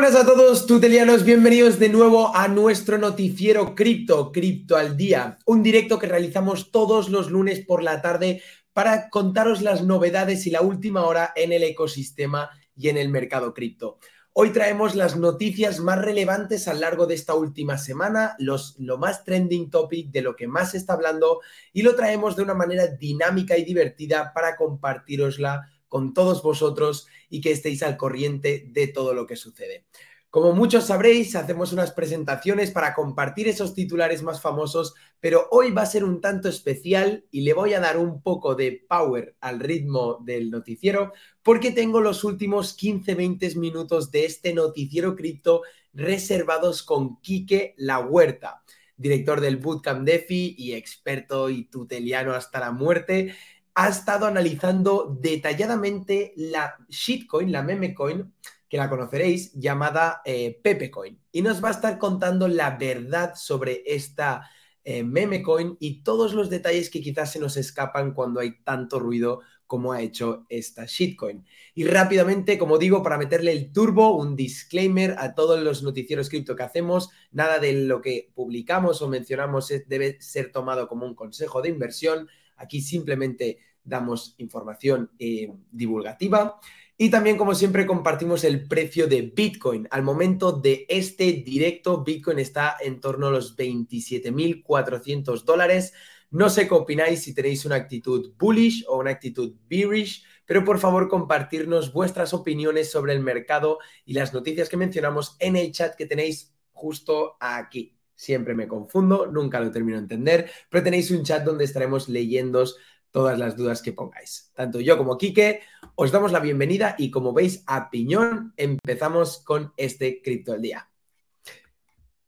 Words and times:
buenas 0.00 0.16
a 0.18 0.24
todos, 0.24 0.64
tutelianos. 0.64 1.24
Bienvenidos 1.24 1.78
de 1.78 1.90
nuevo 1.90 2.34
a 2.34 2.48
nuestro 2.48 2.96
noticiero 2.96 3.74
Cripto, 3.74 4.32
Cripto 4.32 4.78
al 4.78 4.96
Día. 4.96 5.36
Un 5.44 5.62
directo 5.62 5.98
que 5.98 6.06
realizamos 6.06 6.70
todos 6.70 7.10
los 7.10 7.30
lunes 7.30 7.62
por 7.66 7.82
la 7.82 8.00
tarde 8.00 8.42
para 8.72 9.10
contaros 9.10 9.60
las 9.60 9.84
novedades 9.84 10.46
y 10.46 10.50
la 10.50 10.62
última 10.62 11.04
hora 11.04 11.34
en 11.36 11.52
el 11.52 11.64
ecosistema 11.64 12.48
y 12.74 12.88
en 12.88 12.96
el 12.96 13.10
mercado 13.10 13.52
cripto. 13.52 13.98
Hoy 14.32 14.54
traemos 14.54 14.94
las 14.94 15.16
noticias 15.18 15.80
más 15.80 15.98
relevantes 15.98 16.66
a 16.66 16.72
lo 16.72 16.80
largo 16.80 17.06
de 17.06 17.16
esta 17.16 17.34
última 17.34 17.76
semana, 17.76 18.36
los, 18.38 18.78
lo 18.78 18.96
más 18.96 19.22
trending 19.22 19.68
topic 19.68 20.10
de 20.10 20.22
lo 20.22 20.34
que 20.34 20.48
más 20.48 20.70
se 20.70 20.78
está 20.78 20.94
hablando 20.94 21.40
y 21.74 21.82
lo 21.82 21.94
traemos 21.94 22.36
de 22.36 22.42
una 22.42 22.54
manera 22.54 22.86
dinámica 22.86 23.58
y 23.58 23.64
divertida 23.64 24.32
para 24.32 24.56
compartirosla 24.56 25.68
con 25.90 26.14
todos 26.14 26.42
vosotros 26.42 27.08
y 27.28 27.42
que 27.42 27.50
estéis 27.50 27.82
al 27.82 27.98
corriente 27.98 28.64
de 28.70 28.86
todo 28.86 29.12
lo 29.12 29.26
que 29.26 29.36
sucede. 29.36 29.84
Como 30.30 30.52
muchos 30.52 30.84
sabréis, 30.86 31.34
hacemos 31.34 31.72
unas 31.72 31.90
presentaciones 31.90 32.70
para 32.70 32.94
compartir 32.94 33.48
esos 33.48 33.74
titulares 33.74 34.22
más 34.22 34.40
famosos, 34.40 34.94
pero 35.18 35.48
hoy 35.50 35.72
va 35.72 35.82
a 35.82 35.86
ser 35.86 36.04
un 36.04 36.20
tanto 36.20 36.48
especial 36.48 37.24
y 37.32 37.40
le 37.40 37.52
voy 37.52 37.74
a 37.74 37.80
dar 37.80 37.98
un 37.98 38.22
poco 38.22 38.54
de 38.54 38.86
power 38.88 39.34
al 39.40 39.58
ritmo 39.58 40.18
del 40.24 40.52
noticiero 40.52 41.12
porque 41.42 41.72
tengo 41.72 42.00
los 42.00 42.22
últimos 42.22 42.78
15-20 42.78 43.56
minutos 43.56 44.12
de 44.12 44.24
este 44.24 44.54
noticiero 44.54 45.16
cripto 45.16 45.62
reservados 45.92 46.84
con 46.84 47.20
Quique 47.20 47.74
La 47.76 47.98
Huerta, 47.98 48.62
director 48.96 49.40
del 49.40 49.56
Bootcamp 49.56 50.06
DeFi 50.06 50.54
y 50.56 50.74
experto 50.74 51.50
y 51.50 51.64
tuteliano 51.64 52.34
hasta 52.34 52.60
la 52.60 52.70
muerte 52.70 53.34
ha 53.80 53.88
estado 53.88 54.26
analizando 54.26 55.16
detalladamente 55.22 56.34
la 56.36 56.76
shitcoin, 56.90 57.50
la 57.50 57.62
memecoin, 57.62 58.30
que 58.68 58.76
la 58.76 58.90
conoceréis, 58.90 59.54
llamada 59.54 60.20
eh, 60.26 60.60
Pepecoin. 60.62 61.18
Y 61.32 61.40
nos 61.40 61.64
va 61.64 61.68
a 61.68 61.72
estar 61.72 61.98
contando 61.98 62.46
la 62.46 62.76
verdad 62.76 63.32
sobre 63.36 63.82
esta 63.86 64.50
eh, 64.84 65.02
memecoin 65.02 65.78
y 65.80 66.02
todos 66.02 66.34
los 66.34 66.50
detalles 66.50 66.90
que 66.90 67.00
quizás 67.00 67.32
se 67.32 67.40
nos 67.40 67.56
escapan 67.56 68.12
cuando 68.12 68.40
hay 68.40 68.60
tanto 68.62 68.98
ruido 68.98 69.40
como 69.66 69.94
ha 69.94 70.02
hecho 70.02 70.44
esta 70.50 70.84
shitcoin. 70.84 71.46
Y 71.74 71.84
rápidamente, 71.84 72.58
como 72.58 72.76
digo, 72.76 73.02
para 73.02 73.16
meterle 73.16 73.52
el 73.52 73.72
turbo, 73.72 74.14
un 74.14 74.36
disclaimer 74.36 75.16
a 75.18 75.34
todos 75.34 75.58
los 75.58 75.82
noticieros 75.82 76.28
cripto 76.28 76.54
que 76.54 76.64
hacemos, 76.64 77.08
nada 77.32 77.58
de 77.58 77.72
lo 77.72 78.02
que 78.02 78.30
publicamos 78.34 79.00
o 79.00 79.08
mencionamos 79.08 79.72
debe 79.86 80.20
ser 80.20 80.52
tomado 80.52 80.86
como 80.86 81.06
un 81.06 81.14
consejo 81.14 81.62
de 81.62 81.70
inversión. 81.70 82.28
Aquí 82.56 82.82
simplemente 82.82 83.69
damos 83.84 84.34
información 84.38 85.10
eh, 85.18 85.52
divulgativa. 85.70 86.60
Y 86.96 87.08
también, 87.08 87.38
como 87.38 87.54
siempre, 87.54 87.86
compartimos 87.86 88.44
el 88.44 88.68
precio 88.68 89.06
de 89.06 89.32
Bitcoin. 89.34 89.88
Al 89.90 90.02
momento 90.02 90.52
de 90.52 90.84
este 90.88 91.32
directo, 91.32 92.04
Bitcoin 92.04 92.38
está 92.38 92.76
en 92.78 93.00
torno 93.00 93.28
a 93.28 93.30
los 93.30 93.56
27.400 93.56 95.44
dólares. 95.44 95.94
No 96.30 96.50
sé 96.50 96.68
qué 96.68 96.74
opináis 96.74 97.22
si 97.22 97.34
tenéis 97.34 97.64
una 97.64 97.76
actitud 97.76 98.34
bullish 98.38 98.84
o 98.86 98.98
una 98.98 99.10
actitud 99.10 99.54
bearish, 99.68 100.24
pero 100.44 100.64
por 100.64 100.78
favor 100.78 101.08
compartirnos 101.08 101.92
vuestras 101.92 102.34
opiniones 102.34 102.90
sobre 102.90 103.14
el 103.14 103.20
mercado 103.20 103.78
y 104.04 104.12
las 104.12 104.34
noticias 104.34 104.68
que 104.68 104.76
mencionamos 104.76 105.36
en 105.40 105.56
el 105.56 105.72
chat 105.72 105.96
que 105.96 106.06
tenéis 106.06 106.54
justo 106.72 107.36
aquí. 107.40 107.96
Siempre 108.14 108.54
me 108.54 108.68
confundo, 108.68 109.26
nunca 109.26 109.58
lo 109.58 109.70
termino 109.70 109.96
de 109.96 110.02
entender, 110.02 110.50
pero 110.68 110.84
tenéis 110.84 111.10
un 111.10 111.24
chat 111.24 111.42
donde 111.42 111.64
estaremos 111.64 112.08
leyendo 112.08 112.64
todas 113.10 113.38
las 113.38 113.56
dudas 113.56 113.82
que 113.82 113.92
pongáis. 113.92 114.50
Tanto 114.54 114.80
yo 114.80 114.96
como 114.96 115.18
Quique 115.18 115.60
os 115.94 116.12
damos 116.12 116.32
la 116.32 116.40
bienvenida 116.40 116.94
y 116.98 117.10
como 117.10 117.32
veis 117.32 117.62
a 117.66 117.90
piñón 117.90 118.52
empezamos 118.56 119.42
con 119.44 119.72
este 119.76 120.22
cripto 120.22 120.52
del 120.52 120.62
día. 120.62 120.90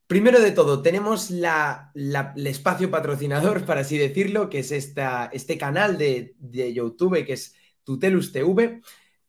Primero 0.07 0.41
de 0.41 0.51
todo, 0.51 0.83
tenemos 0.83 1.31
la, 1.31 1.91
el 1.95 2.47
espacio 2.47 2.91
patrocinador, 2.91 3.65
para 3.67 3.81
así 3.81 3.97
decirlo, 3.97 4.51
que 4.51 4.59
es 4.59 4.71
esta, 4.71 5.31
este 5.33 5.57
canal 5.57 5.97
de, 5.97 6.35
de 6.39 6.73
YouTube 6.75 7.25
que 7.25 7.33
es 7.33 7.55
Tutelus 7.83 8.33
TV. 8.33 8.83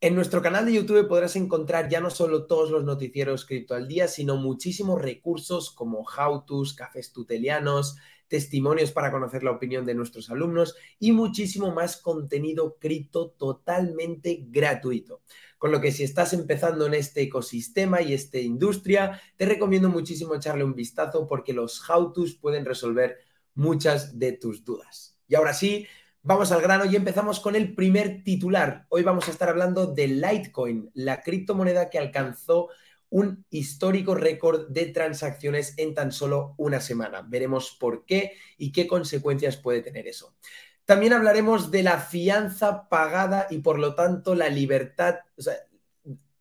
En 0.03 0.15
nuestro 0.15 0.41
canal 0.41 0.65
de 0.65 0.73
YouTube 0.73 1.07
podrás 1.07 1.37
encontrar 1.37 1.87
ya 1.87 2.01
no 2.01 2.09
solo 2.09 2.45
todos 2.45 2.69
los 2.69 2.83
noticieros 2.83 3.45
cripto 3.45 3.73
al 3.73 3.87
día, 3.87 4.09
sino 4.09 4.35
muchísimos 4.35 5.01
recursos 5.01 5.71
como 5.71 6.03
how-tos, 6.03 6.73
cafés 6.73 7.13
tutelianos, 7.13 7.95
testimonios 8.27 8.91
para 8.91 9.13
conocer 9.13 9.43
la 9.43 9.51
opinión 9.51 9.85
de 9.85 9.95
nuestros 9.95 10.29
alumnos 10.29 10.75
y 10.99 11.13
muchísimo 11.13 11.73
más 11.73 11.95
contenido 11.95 12.75
cripto 12.81 13.29
totalmente 13.29 14.43
gratuito. 14.49 15.21
Con 15.57 15.71
lo 15.71 15.79
que 15.79 15.93
si 15.93 16.03
estás 16.03 16.33
empezando 16.33 16.85
en 16.85 16.95
este 16.95 17.21
ecosistema 17.21 18.01
y 18.01 18.13
esta 18.13 18.39
industria, 18.39 19.21
te 19.37 19.45
recomiendo 19.45 19.87
muchísimo 19.87 20.35
echarle 20.35 20.65
un 20.65 20.75
vistazo 20.75 21.27
porque 21.27 21.53
los 21.53 21.81
how-tos 21.89 22.35
pueden 22.35 22.65
resolver 22.65 23.19
muchas 23.55 24.19
de 24.19 24.33
tus 24.33 24.65
dudas. 24.65 25.17
Y 25.29 25.35
ahora 25.35 25.53
sí, 25.53 25.87
vamos 26.23 26.53
al 26.53 26.61
grano 26.61 26.85
y 26.85 26.95
empezamos 26.95 27.41
con 27.41 27.55
el 27.55 27.75
primer 27.75 28.23
titular. 28.23 28.85
Hoy 28.89 29.03
vamos 29.03 29.27
a 29.27 29.31
estar 29.31 29.49
hablando 29.49 29.87
de 29.87 30.07
Litecoin, 30.07 30.89
la 30.93 31.21
criptomoneda 31.21 31.89
que 31.89 31.99
alcanzó 31.99 32.69
un 33.09 33.45
histórico 33.49 34.15
récord 34.15 34.69
de 34.69 34.85
transacciones 34.87 35.73
en 35.77 35.93
tan 35.93 36.11
solo 36.11 36.55
una 36.57 36.79
semana. 36.79 37.21
Veremos 37.21 37.77
por 37.77 38.05
qué 38.05 38.33
y 38.57 38.71
qué 38.71 38.87
consecuencias 38.87 39.57
puede 39.57 39.81
tener 39.81 40.07
eso. 40.07 40.33
También 40.85 41.13
hablaremos 41.13 41.71
de 41.71 41.83
la 41.83 41.99
fianza 41.99 42.87
pagada 42.89 43.47
y 43.49 43.59
por 43.59 43.77
lo 43.77 43.93
tanto 43.93 44.33
la 44.33 44.49
libertad 44.49 45.19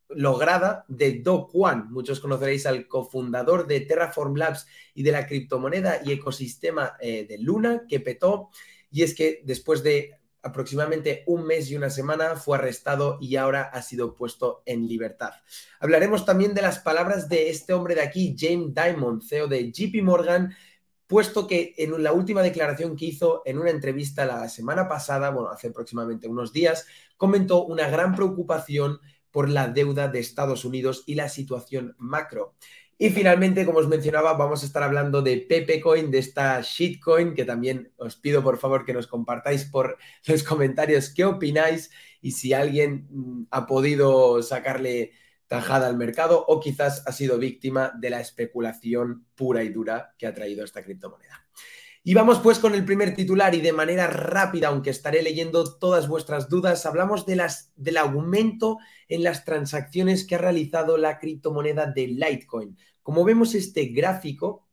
lograda 0.08 0.84
de 0.88 1.20
Do 1.20 1.48
Kwon. 1.48 1.92
Muchos 1.92 2.20
conoceréis 2.20 2.66
al 2.66 2.86
cofundador 2.86 3.66
de 3.66 3.80
Terraform 3.80 4.36
Labs 4.36 4.66
y 4.94 5.02
de 5.02 5.12
la 5.12 5.26
criptomoneda 5.26 6.00
y 6.04 6.12
ecosistema 6.12 6.96
eh, 7.00 7.26
de 7.28 7.38
Luna 7.38 7.82
que 7.88 8.00
petó. 8.00 8.50
Y 8.92 9.02
es 9.02 9.14
que 9.14 9.42
después 9.44 9.82
de 9.82 10.22
aproximadamente 10.42 11.22
un 11.26 11.46
mes 11.46 11.70
y 11.70 11.76
una 11.76 11.88
semana, 11.88 12.36
fue 12.36 12.58
arrestado 12.58 13.18
y 13.20 13.36
ahora 13.36 13.62
ha 13.62 13.80
sido 13.80 14.16
puesto 14.16 14.62
en 14.66 14.88
libertad. 14.88 15.30
Hablaremos 15.80 16.26
también 16.26 16.52
de 16.52 16.62
las 16.62 16.80
palabras 16.80 17.28
de 17.28 17.48
este 17.48 17.72
hombre 17.72 17.94
de 17.94 18.02
aquí, 18.02 18.34
James 18.38 18.74
Diamond, 18.74 19.22
CEO 19.22 19.46
de 19.46 19.70
JP 19.70 20.02
Morgan, 20.02 20.54
puesto 21.06 21.46
que 21.46 21.74
en 21.78 22.02
la 22.02 22.12
última 22.12 22.42
declaración 22.42 22.96
que 22.96 23.06
hizo 23.06 23.42
en 23.44 23.58
una 23.58 23.70
entrevista 23.70 24.24
la 24.24 24.48
semana 24.48 24.88
pasada, 24.88 25.30
bueno, 25.30 25.50
hace 25.50 25.68
aproximadamente 25.68 26.26
unos 26.26 26.52
días, 26.52 26.86
comentó 27.16 27.64
una 27.64 27.88
gran 27.88 28.14
preocupación 28.16 29.00
por 29.30 29.48
la 29.48 29.68
deuda 29.68 30.08
de 30.08 30.18
Estados 30.18 30.64
Unidos 30.64 31.04
y 31.06 31.14
la 31.14 31.28
situación 31.28 31.94
macro. 31.98 32.54
Y 32.98 33.10
finalmente, 33.10 33.66
como 33.66 33.78
os 33.78 33.88
mencionaba, 33.88 34.34
vamos 34.34 34.62
a 34.62 34.66
estar 34.66 34.82
hablando 34.82 35.22
de 35.22 35.38
Pepecoin, 35.38 36.10
de 36.10 36.18
esta 36.18 36.60
shitcoin, 36.60 37.34
que 37.34 37.44
también 37.44 37.92
os 37.96 38.16
pido 38.16 38.42
por 38.42 38.58
favor 38.58 38.84
que 38.84 38.92
nos 38.92 39.06
compartáis 39.06 39.64
por 39.64 39.98
los 40.26 40.42
comentarios 40.44 41.10
qué 41.10 41.24
opináis 41.24 41.90
y 42.20 42.32
si 42.32 42.52
alguien 42.52 43.08
mm, 43.10 43.46
ha 43.50 43.66
podido 43.66 44.42
sacarle 44.42 45.12
tajada 45.48 45.86
al 45.86 45.96
mercado 45.96 46.44
o 46.46 46.60
quizás 46.60 47.02
ha 47.06 47.12
sido 47.12 47.38
víctima 47.38 47.92
de 47.98 48.10
la 48.10 48.20
especulación 48.20 49.26
pura 49.34 49.62
y 49.64 49.68
dura 49.68 50.14
que 50.16 50.26
ha 50.26 50.34
traído 50.34 50.64
esta 50.64 50.82
criptomoneda. 50.82 51.41
Y 52.04 52.14
vamos 52.14 52.40
pues 52.40 52.58
con 52.58 52.74
el 52.74 52.84
primer 52.84 53.14
titular 53.14 53.54
y 53.54 53.60
de 53.60 53.72
manera 53.72 54.08
rápida, 54.08 54.68
aunque 54.68 54.90
estaré 54.90 55.22
leyendo 55.22 55.76
todas 55.78 56.08
vuestras 56.08 56.48
dudas, 56.48 56.84
hablamos 56.84 57.26
de 57.26 57.36
las, 57.36 57.72
del 57.76 57.96
aumento 57.96 58.78
en 59.06 59.22
las 59.22 59.44
transacciones 59.44 60.26
que 60.26 60.34
ha 60.34 60.38
realizado 60.38 60.98
la 60.98 61.20
criptomoneda 61.20 61.86
de 61.86 62.08
Litecoin. 62.08 62.76
Como 63.04 63.24
vemos 63.24 63.54
este 63.54 63.86
gráfico, 63.86 64.66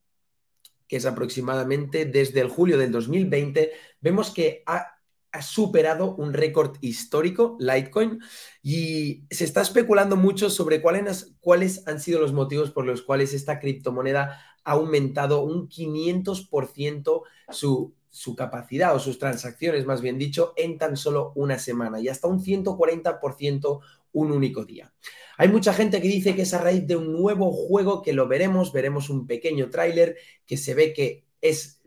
que 0.87 0.97
es 0.97 1.05
aproximadamente 1.05 2.05
desde 2.05 2.41
el 2.41 2.49
julio 2.49 2.79
del 2.79 2.91
2020, 2.91 3.73
vemos 4.01 4.31
que 4.31 4.63
ha, 4.65 4.95
superado 5.43 6.15
un 6.15 6.33
récord 6.33 6.77
histórico, 6.81 7.55
Litecoin, 7.59 8.19
y 8.63 9.27
se 9.29 9.43
está 9.43 9.61
especulando 9.61 10.15
mucho 10.15 10.49
sobre 10.49 10.81
cuáles, 10.81 11.35
cuáles 11.39 11.87
han 11.87 11.99
sido 11.99 12.19
los 12.19 12.33
motivos 12.33 12.71
por 12.71 12.87
los 12.87 13.03
cuales 13.03 13.35
esta 13.35 13.59
criptomoneda 13.59 14.48
ha 14.63 14.71
aumentado 14.73 15.43
un 15.43 15.69
500% 15.69 17.21
su, 17.49 17.93
su 18.09 18.35
capacidad 18.35 18.95
o 18.95 18.99
sus 18.99 19.19
transacciones, 19.19 19.85
más 19.85 20.01
bien 20.01 20.17
dicho, 20.17 20.53
en 20.55 20.77
tan 20.77 20.97
solo 20.97 21.31
una 21.35 21.59
semana 21.59 21.99
y 21.99 22.07
hasta 22.07 22.27
un 22.27 22.43
140% 22.43 23.79
un 24.11 24.31
único 24.31 24.65
día. 24.65 24.93
Hay 25.37 25.47
mucha 25.47 25.73
gente 25.73 26.01
que 26.01 26.07
dice 26.07 26.35
que 26.35 26.41
es 26.41 26.53
a 26.53 26.61
raíz 26.61 26.85
de 26.85 26.95
un 26.95 27.13
nuevo 27.13 27.51
juego 27.51 28.01
que 28.01 28.13
lo 28.13 28.27
veremos, 28.27 28.73
veremos 28.73 29.09
un 29.09 29.25
pequeño 29.25 29.69
tráiler 29.69 30.17
que 30.45 30.57
se 30.57 30.73
ve 30.73 30.93
que 30.93 31.25
es 31.41 31.81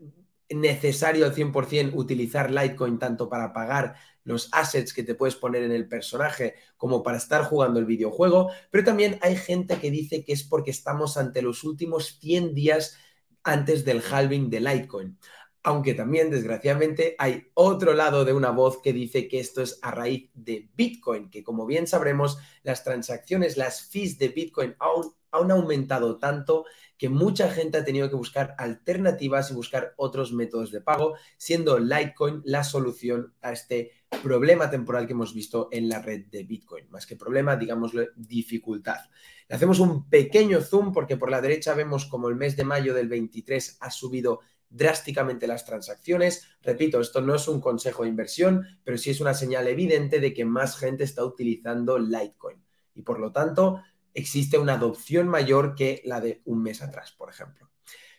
necesario 0.49 1.25
al 1.25 1.35
100% 1.35 1.91
utilizar 1.93 2.51
Litecoin 2.51 2.99
tanto 2.99 3.29
para 3.29 3.53
pagar 3.53 3.95
los 4.23 4.49
assets 4.51 4.93
que 4.93 5.03
te 5.03 5.15
puedes 5.15 5.35
poner 5.35 5.63
en 5.63 5.71
el 5.71 5.87
personaje 5.87 6.55
como 6.77 7.03
para 7.03 7.17
estar 7.17 7.43
jugando 7.43 7.79
el 7.79 7.85
videojuego, 7.85 8.51
pero 8.71 8.83
también 8.83 9.19
hay 9.21 9.35
gente 9.35 9.77
que 9.77 9.91
dice 9.91 10.23
que 10.23 10.33
es 10.33 10.43
porque 10.43 10.71
estamos 10.71 11.17
ante 11.17 11.41
los 11.41 11.63
últimos 11.63 12.19
100 12.19 12.53
días 12.53 12.97
antes 13.43 13.85
del 13.85 14.01
halving 14.01 14.49
de 14.49 14.59
Litecoin. 14.61 15.17
aunque 15.65 15.93
también 15.93 16.29
desgraciadamente 16.29 17.15
hay 17.17 17.47
otro 17.53 17.93
lado 17.93 18.25
de 18.25 18.33
una 18.33 18.51
voz 18.51 18.81
que 18.81 18.91
dice 18.91 19.29
que 19.29 19.39
esto 19.39 19.61
es 19.61 19.79
a 19.81 19.91
raíz 19.91 20.29
de 20.33 20.69
Bitcoin, 20.75 21.29
que 21.29 21.41
como 21.41 21.65
bien 21.65 21.87
sabremos, 21.87 22.37
las 22.63 22.83
transacciones, 22.83 23.55
las 23.55 23.83
fees 23.83 24.17
de 24.17 24.27
Bitcoin 24.27 24.75
aún 24.79 25.13
han 25.31 25.51
aumentado 25.51 26.19
tanto 26.19 26.65
que 26.97 27.09
mucha 27.09 27.49
gente 27.49 27.77
ha 27.77 27.85
tenido 27.85 28.09
que 28.09 28.15
buscar 28.15 28.55
alternativas 28.57 29.51
y 29.51 29.55
buscar 29.55 29.93
otros 29.97 30.31
métodos 30.31 30.71
de 30.71 30.81
pago, 30.81 31.15
siendo 31.37 31.79
Litecoin 31.79 32.41
la 32.45 32.63
solución 32.63 33.33
a 33.41 33.51
este 33.51 33.91
problema 34.21 34.69
temporal 34.69 35.05
que 35.07 35.13
hemos 35.13 35.33
visto 35.33 35.69
en 35.71 35.89
la 35.89 36.01
red 36.01 36.25
de 36.25 36.43
Bitcoin. 36.43 36.89
Más 36.89 37.05
que 37.05 37.15
problema, 37.15 37.55
digámoslo, 37.55 38.03
dificultad. 38.15 38.99
Le 39.47 39.55
hacemos 39.55 39.79
un 39.79 40.09
pequeño 40.09 40.61
zoom 40.61 40.91
porque 40.91 41.17
por 41.17 41.29
la 41.31 41.41
derecha 41.41 41.73
vemos 41.73 42.05
como 42.05 42.29
el 42.29 42.35
mes 42.35 42.55
de 42.55 42.63
mayo 42.63 42.93
del 42.93 43.07
23 43.07 43.77
ha 43.81 43.91
subido 43.91 44.41
drásticamente 44.69 45.47
las 45.47 45.65
transacciones. 45.65 46.47
Repito, 46.61 46.99
esto 46.99 47.21
no 47.21 47.35
es 47.35 47.47
un 47.47 47.61
consejo 47.61 48.03
de 48.03 48.09
inversión, 48.09 48.65
pero 48.83 48.97
sí 48.97 49.11
es 49.11 49.21
una 49.21 49.33
señal 49.33 49.67
evidente 49.67 50.19
de 50.19 50.33
que 50.33 50.45
más 50.45 50.77
gente 50.77 51.03
está 51.03 51.23
utilizando 51.23 51.99
Litecoin. 51.99 52.63
Y 52.95 53.03
por 53.03 53.19
lo 53.19 53.31
tanto, 53.31 53.81
existe 54.13 54.57
una 54.57 54.73
adopción 54.73 55.27
mayor 55.27 55.75
que 55.75 56.01
la 56.05 56.19
de 56.21 56.41
un 56.45 56.63
mes 56.63 56.81
atrás, 56.81 57.11
por 57.11 57.29
ejemplo. 57.29 57.69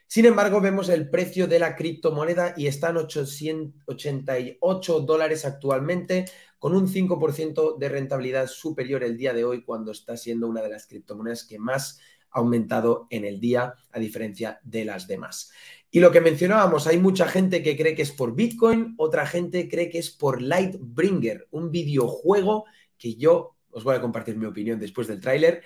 Sin 0.06 0.26
embargo, 0.26 0.60
vemos 0.60 0.88
el 0.88 1.10
precio 1.10 1.46
de 1.46 1.58
la 1.58 1.76
criptomoneda 1.76 2.54
y 2.56 2.66
está 2.66 2.90
en 2.90 2.98
888 2.98 5.00
dólares 5.00 5.44
actualmente, 5.44 6.26
con 6.58 6.76
un 6.76 6.88
5% 6.88 7.78
de 7.78 7.88
rentabilidad 7.88 8.46
superior 8.46 9.02
el 9.02 9.16
día 9.16 9.32
de 9.32 9.44
hoy, 9.44 9.64
cuando 9.64 9.92
está 9.92 10.16
siendo 10.16 10.46
una 10.46 10.62
de 10.62 10.70
las 10.70 10.86
criptomonedas 10.86 11.44
que 11.44 11.58
más 11.58 12.00
ha 12.30 12.38
aumentado 12.38 13.06
en 13.10 13.24
el 13.24 13.40
día, 13.40 13.74
a 13.92 13.98
diferencia 13.98 14.60
de 14.62 14.84
las 14.84 15.06
demás. 15.06 15.50
Y 15.90 16.00
lo 16.00 16.10
que 16.10 16.20
mencionábamos, 16.20 16.86
hay 16.86 16.98
mucha 16.98 17.28
gente 17.28 17.62
que 17.62 17.76
cree 17.76 17.94
que 17.94 18.02
es 18.02 18.12
por 18.12 18.34
Bitcoin, 18.34 18.94
otra 18.98 19.26
gente 19.26 19.68
cree 19.68 19.90
que 19.90 19.98
es 19.98 20.10
por 20.10 20.42
Lightbringer, 20.42 21.48
un 21.50 21.70
videojuego 21.70 22.64
que 22.98 23.14
yo 23.14 23.56
os 23.70 23.84
voy 23.84 23.96
a 23.96 24.00
compartir 24.00 24.36
mi 24.36 24.46
opinión 24.46 24.78
después 24.78 25.06
del 25.06 25.20
tráiler, 25.20 25.62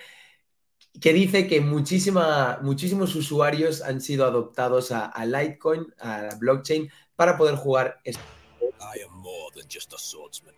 que 0.99 1.13
dice 1.13 1.47
que 1.47 1.61
muchísima, 1.61 2.59
muchísimos 2.61 3.15
usuarios 3.15 3.81
han 3.81 4.01
sido 4.01 4.25
adoptados 4.25 4.91
a, 4.91 5.05
a, 5.05 5.25
Litecoin, 5.25 5.93
a 5.99 6.21
la 6.23 6.35
blockchain, 6.35 6.91
para 7.15 7.37
poder 7.37 7.55
jugar. 7.55 7.99
Este 8.03 8.21
I 8.61 9.03
am 9.03 9.13
more 9.21 9.51
than 9.55 9.67
just 9.69 9.93
a 9.93 9.97
swordsman. 9.97 10.53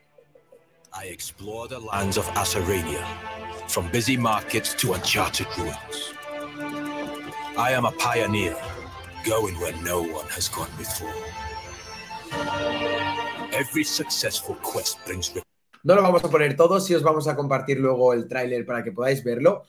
I 0.93 1.05
explore 1.07 1.67
the 1.67 1.79
lands 1.79 2.17
of 2.17 2.25
Acerania, 2.35 3.03
from 3.67 3.89
busy 3.91 4.17
markets 4.17 4.73
to 4.75 4.93
uncharted 4.93 5.47
ruins. 5.57 6.13
I 7.57 7.71
am 7.73 7.85
a 7.85 7.91
pioneer, 7.91 8.55
going 9.25 9.55
where 9.59 9.75
no 9.83 10.01
one 10.01 10.27
has 10.29 10.49
gone 10.49 10.69
before. 10.77 11.13
Every 13.53 13.83
successful 13.83 14.55
quest 14.55 14.97
brings 15.05 15.31
no 15.83 15.95
lo 15.95 16.03
vamos 16.03 16.23
a 16.23 16.29
poner 16.29 16.55
todo, 16.55 16.79
si 16.79 16.93
os 16.93 17.01
vamos 17.01 17.27
a 17.27 17.35
compartir 17.35 17.79
luego 17.79 18.13
el 18.13 18.27
tráiler 18.27 18.65
para 18.65 18.83
que 18.83 18.91
podáis 18.91 19.23
verlo. 19.23 19.63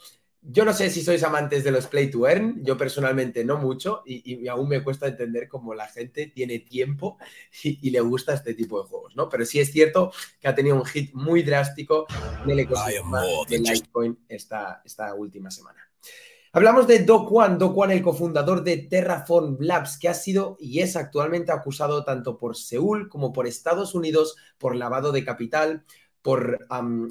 Yo 0.45 0.65
no 0.65 0.73
sé 0.73 0.91
si 0.91 1.03
sois 1.03 1.23
amantes 1.23 1.63
de 1.63 1.71
los 1.71 1.87
play 1.87 2.11
to 2.11 2.27
earn, 2.27 2.65
yo 2.65 2.77
personalmente 2.77 3.45
no 3.45 3.59
mucho 3.59 4.03
y, 4.05 4.49
aún 4.49 4.69
me 4.69 4.83
cuesta 4.83 5.07
entender 5.07 5.49
cómo 5.49 5.73
la 5.73 5.87
gente 5.87 6.27
tiene 6.27 6.59
tiempo 6.59 7.17
y, 7.63 7.91
le 7.91 8.01
gusta 8.01 8.35
este 8.35 8.55
tipo 8.55 8.83
de 8.83 8.89
juegos, 8.89 9.15
¿no? 9.15 9.29
Pero 9.29 9.45
sí 9.45 9.61
es 9.61 9.71
cierto 9.71 10.11
que 10.41 10.49
ha 10.49 10.55
tenido 10.55 10.75
un 10.75 10.85
hit 10.85 11.15
muy 11.15 11.45
drástico 11.45 12.07
en 12.43 12.51
el 12.51 12.59
ecosistema 12.59 13.23
de 13.49 13.59
Litecoin 13.59 14.19
esta, 14.29 14.83
esta 14.85 15.15
última 15.15 15.49
semana. 15.49 15.79
Hablamos 16.55 16.87
de 16.87 16.99
Do 16.99 17.25
Kwon, 17.25 17.57
Do 17.57 17.73
Kwon, 17.73 17.93
el 17.93 18.03
cofundador 18.03 18.63
de 18.63 18.77
Terraform 18.77 19.57
Labs, 19.61 19.97
que 19.97 20.11
ha 20.11 20.15
sido 20.15 20.59
y 20.61 20.81
es 20.81 20.97
actualmente 20.97 21.51
acusado 21.51 22.05
tanto 22.05 22.37
por 22.37 22.57
Seúl 22.57 23.09
como 23.09 23.33
por 23.33 23.47
Estados 23.47 23.95
Unidos 23.95 24.37
por 24.59 24.77
lavado 24.77 25.13
de 25.13 25.25
capital, 25.25 25.87
por 26.23 26.59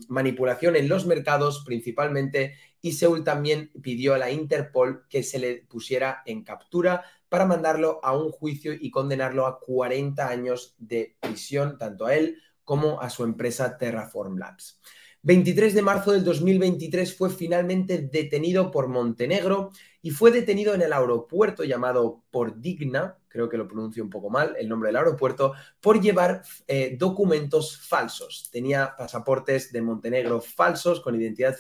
manipulación 0.07 0.75
en 0.75 0.87
los 0.87 1.05
mercados 1.05 1.63
principalmente 1.65 2.55
y 2.81 2.93
Seúl 2.93 3.23
también 3.23 3.71
pidió 3.81 4.13
a 4.13 4.17
la 4.17 4.31
Interpol 4.31 5.05
que 5.09 5.21
se 5.23 5.37
le 5.37 5.65
pusiera 5.69 6.23
en 6.25 6.43
captura 6.43 7.03
para 7.29 7.45
mandarlo 7.45 7.99
a 8.03 8.15
un 8.15 8.31
juicio 8.31 8.73
y 8.73 8.89
condenarlo 8.89 9.45
a 9.45 9.59
40 9.59 10.27
años 10.27 10.75
de 10.79 11.15
prisión, 11.19 11.77
tanto 11.77 12.05
a 12.05 12.15
él 12.15 12.41
como 12.63 13.01
a 13.01 13.09
su 13.09 13.23
empresa 13.23 13.77
Terraform 13.77 14.37
Labs. 14.37 14.81
23 15.23 15.75
de 15.75 15.81
marzo 15.83 16.12
del 16.12 16.23
2023 16.23 17.15
fue 17.15 17.29
finalmente 17.29 18.00
detenido 18.00 18.71
por 18.71 18.88
Montenegro 18.88 19.71
y 20.01 20.09
fue 20.09 20.31
detenido 20.31 20.73
en 20.73 20.81
el 20.81 20.94
aeropuerto 20.94 21.63
llamado 21.63 22.23
Pordigna, 22.31 23.19
creo 23.27 23.47
que 23.47 23.57
lo 23.57 23.68
pronuncio 23.68 24.03
un 24.03 24.09
poco 24.09 24.31
mal, 24.31 24.56
el 24.57 24.68
nombre 24.68 24.88
del 24.89 24.95
aeropuerto, 24.95 25.53
por 25.79 26.01
llevar 26.01 26.41
eh, 26.68 26.95
documentos 26.97 27.77
falsos. 27.77 28.50
Tenía 28.51 28.95
pasaportes 28.97 29.71
de 29.71 29.81
Montenegro 29.83 30.41
falsos 30.41 31.01
con 31.01 31.15
identidad 31.15 31.56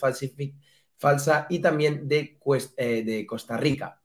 falsa 0.97 1.45
y 1.47 1.59
también 1.59 2.07
de, 2.07 2.39
eh, 2.77 3.03
de 3.03 3.25
Costa 3.27 3.57
Rica. 3.57 4.01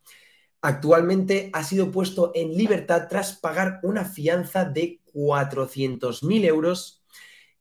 Actualmente 0.60 1.48
ha 1.54 1.64
sido 1.64 1.90
puesto 1.90 2.32
en 2.34 2.54
libertad 2.54 3.06
tras 3.08 3.34
pagar 3.38 3.80
una 3.84 4.04
fianza 4.04 4.64
de 4.66 5.00
400.000 5.14 6.44
euros 6.44 7.05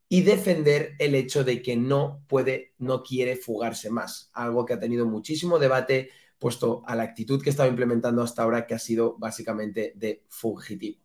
y 0.08 0.22
defender 0.22 0.96
el 1.00 1.16
hecho 1.16 1.44
de 1.44 1.62
que 1.62 1.76
no 1.76 2.24
puede, 2.28 2.74
no 2.78 3.04
quiere 3.04 3.36
fugarse 3.36 3.90
más, 3.90 4.30
algo 4.34 4.66
que 4.66 4.74
ha 4.74 4.80
tenido 4.80 5.06
muchísimo 5.06 5.60
debate 5.60 6.10
puesto 6.40 6.84
a 6.86 6.96
la 6.96 7.04
actitud 7.04 7.42
que 7.42 7.50
estaba 7.50 7.70
implementando 7.70 8.22
hasta 8.22 8.44
ahora, 8.44 8.68
que 8.68 8.76
ha 8.76 8.80
sido 8.80 9.18
básicamente 9.18 9.94
de 9.96 10.24
fugitivo. 10.30 11.00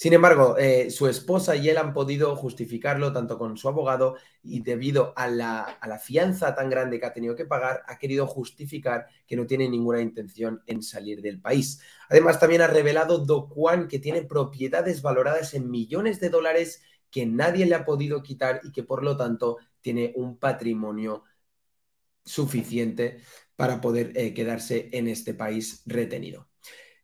Sin 0.00 0.14
embargo, 0.14 0.56
eh, 0.56 0.90
su 0.90 1.08
esposa 1.08 1.56
y 1.56 1.68
él 1.68 1.76
han 1.76 1.92
podido 1.92 2.34
justificarlo 2.34 3.12
tanto 3.12 3.36
con 3.36 3.58
su 3.58 3.68
abogado 3.68 4.16
y 4.42 4.62
debido 4.62 5.12
a 5.14 5.28
la, 5.28 5.60
a 5.60 5.86
la, 5.86 5.98
fianza 5.98 6.54
tan 6.54 6.70
grande 6.70 6.98
que 6.98 7.04
ha 7.04 7.12
tenido 7.12 7.36
que 7.36 7.44
pagar, 7.44 7.82
ha 7.86 7.98
querido 7.98 8.26
justificar 8.26 9.08
que 9.26 9.36
no 9.36 9.46
tiene 9.46 9.68
ninguna 9.68 10.00
intención 10.00 10.62
en 10.66 10.82
salir 10.82 11.20
del 11.20 11.38
país. 11.38 11.82
Además, 12.08 12.40
también 12.40 12.62
ha 12.62 12.66
revelado 12.66 13.18
Do 13.18 13.50
Kwon 13.50 13.88
que 13.88 13.98
tiene 13.98 14.22
propiedades 14.22 15.02
valoradas 15.02 15.52
en 15.52 15.70
millones 15.70 16.18
de 16.18 16.30
dólares 16.30 16.82
que 17.10 17.26
nadie 17.26 17.66
le 17.66 17.74
ha 17.74 17.84
podido 17.84 18.22
quitar 18.22 18.60
y 18.62 18.72
que 18.72 18.82
por 18.82 19.02
lo 19.02 19.16
tanto 19.16 19.58
tiene 19.80 20.12
un 20.16 20.38
patrimonio 20.38 21.24
suficiente 22.24 23.20
para 23.56 23.80
poder 23.80 24.12
eh, 24.14 24.32
quedarse 24.32 24.88
en 24.92 25.08
este 25.08 25.34
país 25.34 25.82
retenido. 25.86 26.48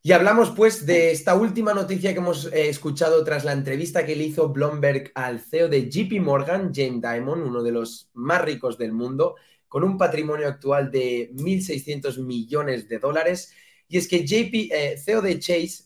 Y 0.07 0.13
hablamos 0.13 0.53
pues 0.53 0.87
de 0.87 1.11
esta 1.11 1.35
última 1.35 1.75
noticia 1.75 2.13
que 2.13 2.21
hemos 2.21 2.47
eh, 2.53 2.69
escuchado 2.69 3.25
tras 3.25 3.45
la 3.45 3.53
entrevista 3.53 4.07
que 4.07 4.15
le 4.15 4.23
hizo 4.23 4.51
Bloomberg 4.51 5.11
al 5.17 5.41
CEO 5.41 5.69
de 5.69 5.91
JP 5.91 6.21
Morgan, 6.21 6.71
James 6.73 7.01
Diamond, 7.01 7.43
uno 7.43 7.61
de 7.61 7.73
los 7.73 8.09
más 8.15 8.41
ricos 8.43 8.79
del 8.79 8.93
mundo, 8.93 9.35
con 9.67 9.83
un 9.83 9.99
patrimonio 9.99 10.47
actual 10.47 10.93
de 10.93 11.33
1.600 11.35 12.25
millones 12.25 12.89
de 12.89 13.01
dólares. 13.01 13.53
Y 13.89 13.99
es 13.99 14.07
que 14.07 14.25
JP, 14.25 14.71
eh, 14.73 14.97
CEO 14.97 15.23
de 15.23 15.41
Chase, 15.41 15.85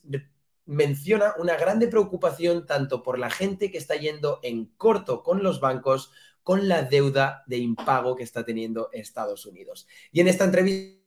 menciona 0.71 1.35
una 1.37 1.57
grande 1.57 1.89
preocupación 1.89 2.65
tanto 2.65 3.03
por 3.03 3.19
la 3.19 3.29
gente 3.29 3.73
que 3.73 3.79
está 3.79 3.97
yendo 3.97 4.39
en 4.45 4.67
corto 4.77 5.25
con 5.25 5.43
los 5.43 5.59
bancos, 5.59 6.13
con 6.45 6.69
la 6.69 6.83
deuda 6.83 7.43
de 7.49 7.59
impago 7.59 8.15
que 8.15 8.23
está 8.23 8.45
teniendo 8.45 8.89
Estados 8.93 9.47
Unidos. 9.47 9.89
Y 10.13 10.21
en 10.21 10.29
esta 10.29 10.45
entrevista, 10.45 11.01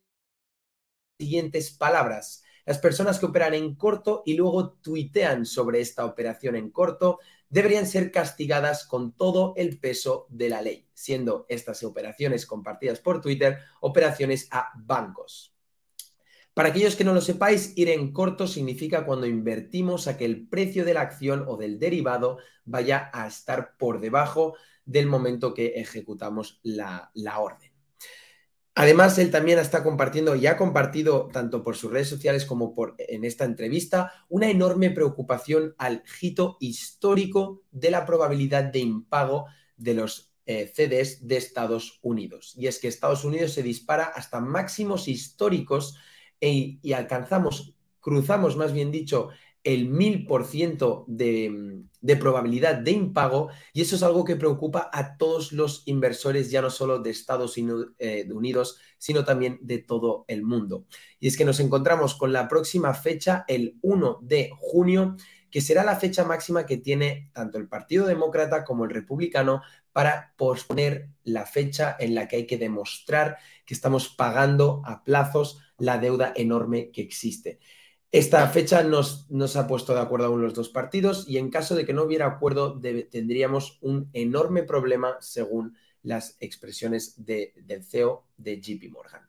siguientes 1.17 1.71
palabras. 1.71 2.43
Las 2.65 2.77
personas 2.79 3.19
que 3.19 3.25
operan 3.25 3.53
en 3.53 3.75
corto 3.75 4.21
y 4.25 4.35
luego 4.35 4.73
tuitean 4.73 5.45
sobre 5.45 5.79
esta 5.79 6.05
operación 6.05 6.57
en 6.57 6.69
corto 6.69 7.19
deberían 7.47 7.87
ser 7.87 8.11
castigadas 8.11 8.85
con 8.85 9.15
todo 9.15 9.53
el 9.55 9.79
peso 9.79 10.27
de 10.29 10.49
la 10.49 10.61
ley, 10.61 10.89
siendo 10.93 11.45
estas 11.47 11.83
operaciones 11.83 12.45
compartidas 12.45 12.99
por 12.99 13.21
Twitter 13.21 13.59
operaciones 13.79 14.49
a 14.51 14.71
bancos. 14.75 15.52
Para 16.53 16.69
aquellos 16.69 16.95
que 16.95 17.03
no 17.03 17.13
lo 17.13 17.21
sepáis, 17.21 17.73
ir 17.75 17.89
en 17.89 18.13
corto 18.13 18.45
significa 18.45 19.05
cuando 19.05 19.25
invertimos 19.25 20.07
a 20.07 20.17
que 20.17 20.25
el 20.25 20.47
precio 20.47 20.85
de 20.85 20.93
la 20.93 21.01
acción 21.01 21.45
o 21.47 21.57
del 21.57 21.79
derivado 21.79 22.37
vaya 22.63 23.09
a 23.11 23.25
estar 23.25 23.75
por 23.77 23.99
debajo 23.99 24.55
del 24.85 25.07
momento 25.07 25.55
que 25.55 25.73
ejecutamos 25.77 26.59
la, 26.61 27.11
orden. 27.39 27.71
Además, 28.75 29.17
él 29.17 29.31
también 29.31 29.57
está 29.57 29.83
compartiendo 29.83 30.35
y 30.35 30.45
ha 30.45 30.57
compartido 30.57 31.27
tanto 31.31 31.63
por 31.63 31.75
sus 31.75 31.91
redes 31.91 32.09
sociales 32.09 32.45
como 32.45 32.75
por, 32.75 32.95
en 32.99 33.23
esta 33.23 33.45
entrevista 33.45 34.25
una 34.29 34.49
enorme 34.49 34.91
preocupación 34.91 35.73
al 35.79 36.03
hito 36.21 36.57
histórico 36.59 37.63
de 37.71 37.89
la 37.89 38.05
probabilidad 38.05 38.65
de 38.65 38.79
impago 38.79 39.45
de 39.77 39.93
los 39.95 40.33
eh, 40.45 40.67
CDS 40.67 41.27
de 41.27 41.37
Estados 41.37 41.99
Unidos. 42.03 42.53
Y 42.57 42.67
es 42.67 42.77
que 42.77 42.87
Estados 42.87 43.23
Unidos 43.23 43.53
se 43.53 43.63
dispara 43.63 44.05
hasta 44.05 44.39
máximos 44.39 45.07
históricos 45.07 45.97
e, 46.43 46.77
y 46.81 46.91
alcanzamos, 46.91 47.73
cruzamos 48.01 48.57
más 48.57 48.73
bien 48.73 48.91
dicho, 48.91 49.29
el 49.63 49.89
1000% 49.89 51.05
de, 51.07 51.85
de 52.01 52.17
probabilidad 52.17 52.75
de 52.75 52.91
impago 52.91 53.49
y 53.71 53.79
eso 53.79 53.95
es 53.95 54.03
algo 54.03 54.25
que 54.25 54.35
preocupa 54.35 54.89
a 54.91 55.15
todos 55.15 55.53
los 55.53 55.83
inversores, 55.85 56.51
ya 56.51 56.61
no 56.61 56.69
solo 56.69 56.99
de 56.99 57.11
Estados 57.11 57.55
eh, 57.57 58.27
Unidos, 58.29 58.77
sino 58.97 59.23
también 59.23 59.57
de 59.61 59.77
todo 59.77 60.25
el 60.27 60.43
mundo. 60.43 60.85
Y 61.21 61.29
es 61.29 61.37
que 61.37 61.45
nos 61.45 61.61
encontramos 61.61 62.15
con 62.15 62.33
la 62.33 62.49
próxima 62.49 62.93
fecha, 62.93 63.45
el 63.47 63.77
1 63.81 64.19
de 64.21 64.51
junio, 64.59 65.15
que 65.49 65.61
será 65.61 65.85
la 65.85 65.95
fecha 65.95 66.25
máxima 66.25 66.65
que 66.65 66.75
tiene 66.75 67.29
tanto 67.31 67.57
el 67.57 67.69
Partido 67.69 68.05
Demócrata 68.05 68.65
como 68.65 68.83
el 68.83 68.91
Republicano 68.91 69.61
para 69.93 70.33
posponer 70.35 71.07
la 71.23 71.45
fecha 71.45 71.95
en 71.99 72.15
la 72.15 72.27
que 72.27 72.35
hay 72.35 72.47
que 72.47 72.57
demostrar 72.57 73.37
que 73.65 73.73
estamos 73.73 74.09
pagando 74.09 74.81
a 74.83 75.05
plazos 75.05 75.62
la 75.77 75.97
deuda 75.97 76.33
enorme 76.35 76.91
que 76.91 77.01
existe. 77.01 77.59
Esta 78.11 78.47
fecha 78.47 78.83
nos, 78.83 79.29
nos 79.31 79.55
ha 79.55 79.67
puesto 79.67 79.95
de 79.95 80.01
acuerdo 80.01 80.27
aún 80.27 80.41
los 80.41 80.53
dos 80.53 80.69
partidos 80.69 81.27
y 81.27 81.37
en 81.37 81.49
caso 81.49 81.75
de 81.75 81.85
que 81.85 81.93
no 81.93 82.03
hubiera 82.03 82.27
acuerdo 82.27 82.79
tendríamos 82.79 83.79
un 83.81 84.09
enorme 84.13 84.63
problema 84.63 85.17
según 85.19 85.75
las 86.03 86.37
expresiones 86.39 87.15
del 87.25 87.83
CEO 87.83 88.27
de 88.37 88.61
JP 88.61 88.91
Morgan. 88.91 89.27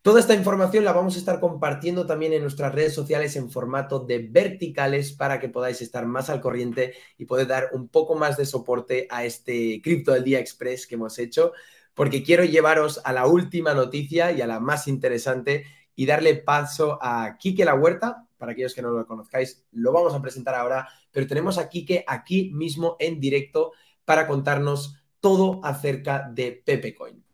Toda 0.00 0.20
esta 0.20 0.34
información 0.34 0.84
la 0.84 0.92
vamos 0.92 1.16
a 1.16 1.18
estar 1.18 1.38
compartiendo 1.38 2.06
también 2.06 2.32
en 2.32 2.40
nuestras 2.40 2.74
redes 2.74 2.94
sociales 2.94 3.36
en 3.36 3.50
formato 3.50 3.98
de 3.98 4.20
verticales 4.20 5.12
para 5.12 5.38
que 5.38 5.50
podáis 5.50 5.82
estar 5.82 6.06
más 6.06 6.30
al 6.30 6.40
corriente 6.40 6.94
y 7.18 7.26
poder 7.26 7.48
dar 7.48 7.70
un 7.72 7.88
poco 7.88 8.14
más 8.14 8.36
de 8.36 8.46
soporte 8.46 9.06
a 9.10 9.24
este 9.24 9.82
Cripto 9.82 10.12
del 10.12 10.24
Día 10.24 10.38
Express 10.38 10.86
que 10.86 10.94
hemos 10.94 11.18
hecho, 11.18 11.52
porque 11.98 12.22
quiero 12.22 12.44
llevaros 12.44 13.00
a 13.02 13.12
la 13.12 13.26
última 13.26 13.74
noticia 13.74 14.30
y 14.30 14.40
a 14.40 14.46
la 14.46 14.60
más 14.60 14.86
interesante 14.86 15.66
y 15.96 16.06
darle 16.06 16.36
paso 16.36 16.96
a 17.02 17.36
Quique 17.40 17.64
La 17.64 17.74
Huerta. 17.74 18.24
Para 18.36 18.52
aquellos 18.52 18.72
que 18.72 18.82
no 18.82 18.90
lo 18.90 19.04
conozcáis, 19.04 19.66
lo 19.72 19.90
vamos 19.90 20.14
a 20.14 20.22
presentar 20.22 20.54
ahora, 20.54 20.88
pero 21.10 21.26
tenemos 21.26 21.58
a 21.58 21.68
Quique 21.68 22.04
aquí 22.06 22.52
mismo 22.54 22.94
en 23.00 23.18
directo 23.18 23.72
para 24.04 24.28
contarnos 24.28 25.02
todo 25.18 25.60
acerca 25.64 26.30
de 26.32 26.62
Pepecoin. 26.64 27.24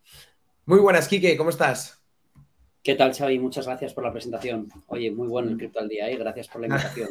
Muy 0.64 0.78
buenas, 0.78 1.08
Quique, 1.08 1.36
¿cómo 1.36 1.50
estás? 1.50 2.02
¿Qué 2.82 2.94
tal, 2.94 3.12
Xavi? 3.12 3.38
Muchas 3.38 3.66
gracias 3.66 3.92
por 3.92 4.02
la 4.02 4.12
presentación. 4.12 4.72
Oye, 4.86 5.10
muy 5.10 5.28
bueno 5.28 5.50
el 5.50 5.58
cripto 5.58 5.80
al 5.80 5.90
día, 5.90 6.08
¿eh? 6.08 6.16
Gracias 6.16 6.48
por 6.48 6.62
la 6.62 6.68
invitación. 6.68 7.10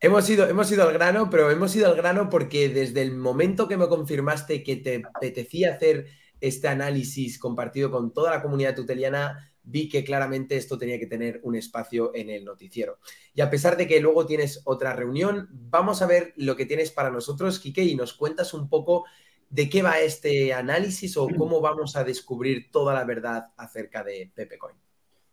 hemos, 0.00 0.28
ido, 0.28 0.48
hemos 0.48 0.72
ido 0.72 0.82
al 0.82 0.92
grano, 0.92 1.30
pero 1.30 1.48
hemos 1.48 1.76
ido 1.76 1.86
al 1.86 1.94
grano 1.94 2.28
porque 2.28 2.68
desde 2.70 3.02
el 3.02 3.14
momento 3.14 3.68
que 3.68 3.76
me 3.76 3.86
confirmaste 3.86 4.64
que 4.64 4.74
te 4.74 5.04
apetecía 5.14 5.74
hacer 5.74 6.21
este 6.42 6.68
análisis 6.68 7.38
compartido 7.38 7.90
con 7.90 8.12
toda 8.12 8.32
la 8.32 8.42
comunidad 8.42 8.74
tuteliana, 8.74 9.54
vi 9.62 9.88
que 9.88 10.04
claramente 10.04 10.56
esto 10.56 10.76
tenía 10.76 10.98
que 10.98 11.06
tener 11.06 11.40
un 11.44 11.54
espacio 11.54 12.12
en 12.14 12.30
el 12.30 12.44
noticiero. 12.44 12.98
Y 13.34 13.40
a 13.40 13.48
pesar 13.48 13.76
de 13.76 13.86
que 13.86 14.00
luego 14.00 14.26
tienes 14.26 14.60
otra 14.64 14.94
reunión, 14.94 15.48
vamos 15.52 16.02
a 16.02 16.06
ver 16.06 16.34
lo 16.36 16.56
que 16.56 16.66
tienes 16.66 16.90
para 16.90 17.10
nosotros, 17.10 17.60
Kike, 17.60 17.84
y 17.84 17.94
nos 17.94 18.12
cuentas 18.12 18.52
un 18.54 18.68
poco 18.68 19.04
de 19.48 19.70
qué 19.70 19.82
va 19.82 20.00
este 20.00 20.52
análisis 20.52 21.16
o 21.16 21.28
cómo 21.28 21.60
vamos 21.60 21.94
a 21.94 22.04
descubrir 22.04 22.70
toda 22.70 22.92
la 22.92 23.04
verdad 23.04 23.46
acerca 23.56 24.02
de 24.02 24.30
Pepecoin. 24.34 24.76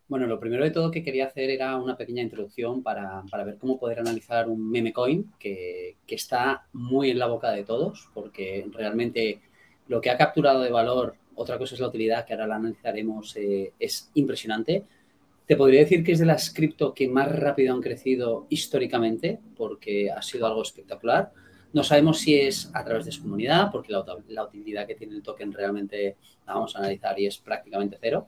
Bueno, 0.09 0.25
lo 0.25 0.39
primero 0.39 0.63
de 0.63 0.71
todo 0.71 0.89
que 0.89 1.03
quería 1.03 1.27
hacer 1.27 1.51
era 1.51 1.77
una 1.77 1.95
pequeña 1.95 2.23
introducción 2.23 2.81
para, 2.81 3.23
ver 3.45 3.57
cómo 3.59 3.79
poder 3.79 3.99
analizar 3.99 4.49
un 4.49 4.69
meme 4.69 4.91
coin 4.91 5.31
que, 5.39 5.97
está 6.07 6.67
muy 6.73 7.11
en 7.11 7.19
la 7.19 7.27
boca 7.27 7.51
de 7.51 7.63
todos, 7.63 8.09
porque 8.13 8.67
realmente 8.71 9.39
lo 9.89 9.99
que 9.99 10.09
ha 10.09 10.17
capturado 10.17 10.61
de 10.61 10.71
valor, 10.71 11.15
otra 11.35 11.57
cosa 11.57 11.75
es 11.75 11.81
la 11.81 11.87
utilidad, 11.87 12.25
que 12.25 12.33
ahora 12.33 12.47
la 12.47 12.55
analizaremos, 12.55 13.35
eh, 13.35 13.73
es 13.77 14.09
impresionante. 14.13 14.85
Te 15.45 15.57
podría 15.57 15.81
decir 15.81 16.03
que 16.03 16.13
es 16.13 16.19
de 16.19 16.25
las 16.25 16.53
cripto 16.53 16.93
que 16.93 17.09
más 17.09 17.29
rápido 17.29 17.73
han 17.73 17.81
crecido 17.81 18.45
históricamente, 18.49 19.39
porque 19.57 20.11
ha 20.11 20.21
sido 20.21 20.47
algo 20.47 20.61
espectacular. 20.61 21.31
No 21.73 21.83
sabemos 21.83 22.19
si 22.19 22.39
es 22.39 22.71
a 22.73 22.85
través 22.85 23.05
de 23.05 23.11
su 23.11 23.23
comunidad, 23.23 23.71
porque 23.71 23.91
la, 23.91 24.43
utilidad 24.43 24.87
que 24.87 24.95
tiene 24.95 25.15
el 25.15 25.23
token 25.23 25.51
realmente 25.51 26.17
la 26.45 26.53
vamos 26.53 26.75
a 26.75 26.79
analizar 26.79 27.19
y 27.19 27.25
es 27.25 27.37
prácticamente 27.37 27.97
cero 27.99 28.27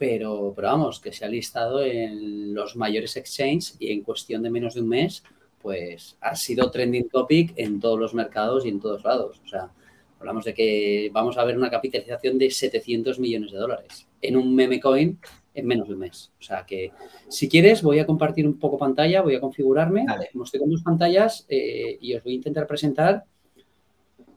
pero, 0.00 0.54
pero 0.56 0.68
vamos, 0.68 0.98
que 0.98 1.12
se 1.12 1.26
ha 1.26 1.28
listado 1.28 1.84
en 1.84 2.54
los 2.54 2.74
mayores 2.74 3.18
exchanges 3.18 3.76
y 3.78 3.92
en 3.92 4.02
cuestión 4.02 4.42
de 4.42 4.48
menos 4.48 4.72
de 4.72 4.80
un 4.80 4.88
mes, 4.88 5.22
pues 5.60 6.16
ha 6.22 6.34
sido 6.34 6.70
trending 6.70 7.10
topic 7.10 7.52
en 7.56 7.78
todos 7.80 7.98
los 7.98 8.14
mercados 8.14 8.64
y 8.64 8.70
en 8.70 8.80
todos 8.80 9.04
lados. 9.04 9.42
O 9.44 9.46
sea, 9.46 9.70
hablamos 10.20 10.44
de 10.44 10.54
que 10.54 11.10
vamos 11.12 11.36
a 11.36 11.44
ver 11.44 11.56
una 11.56 11.70
capitalización 11.70 12.38
de 12.38 12.50
700 12.50 13.18
millones 13.18 13.50
de 13.50 13.58
dólares 13.58 14.06
en 14.22 14.36
un 14.36 14.54
meme 14.54 14.78
coin 14.78 15.18
en 15.52 15.66
menos 15.66 15.88
de 15.88 15.94
un 15.94 16.00
mes. 16.00 16.32
O 16.38 16.42
sea 16.42 16.64
que, 16.64 16.92
si 17.28 17.48
quieres, 17.48 17.82
voy 17.82 17.98
a 17.98 18.06
compartir 18.06 18.46
un 18.46 18.58
poco 18.58 18.78
pantalla, 18.78 19.22
voy 19.22 19.34
a 19.34 19.40
configurarme. 19.40 20.06
Como 20.30 20.44
estoy 20.44 20.60
con 20.60 20.70
dos 20.70 20.82
pantallas 20.82 21.44
eh, 21.48 21.98
y 22.00 22.14
os 22.14 22.22
voy 22.22 22.34
a 22.34 22.36
intentar 22.36 22.68
presentar. 22.68 23.24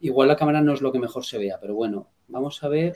Igual 0.02 0.28
la 0.28 0.36
cámara 0.36 0.62
no 0.62 0.74
es 0.74 0.82
lo 0.82 0.92
que 0.92 1.00
mejor 1.00 1.24
se 1.24 1.38
vea, 1.38 1.60
pero 1.62 1.76
bueno, 1.76 2.08
vamos 2.28 2.64
a 2.64 2.68
ver 2.68 2.96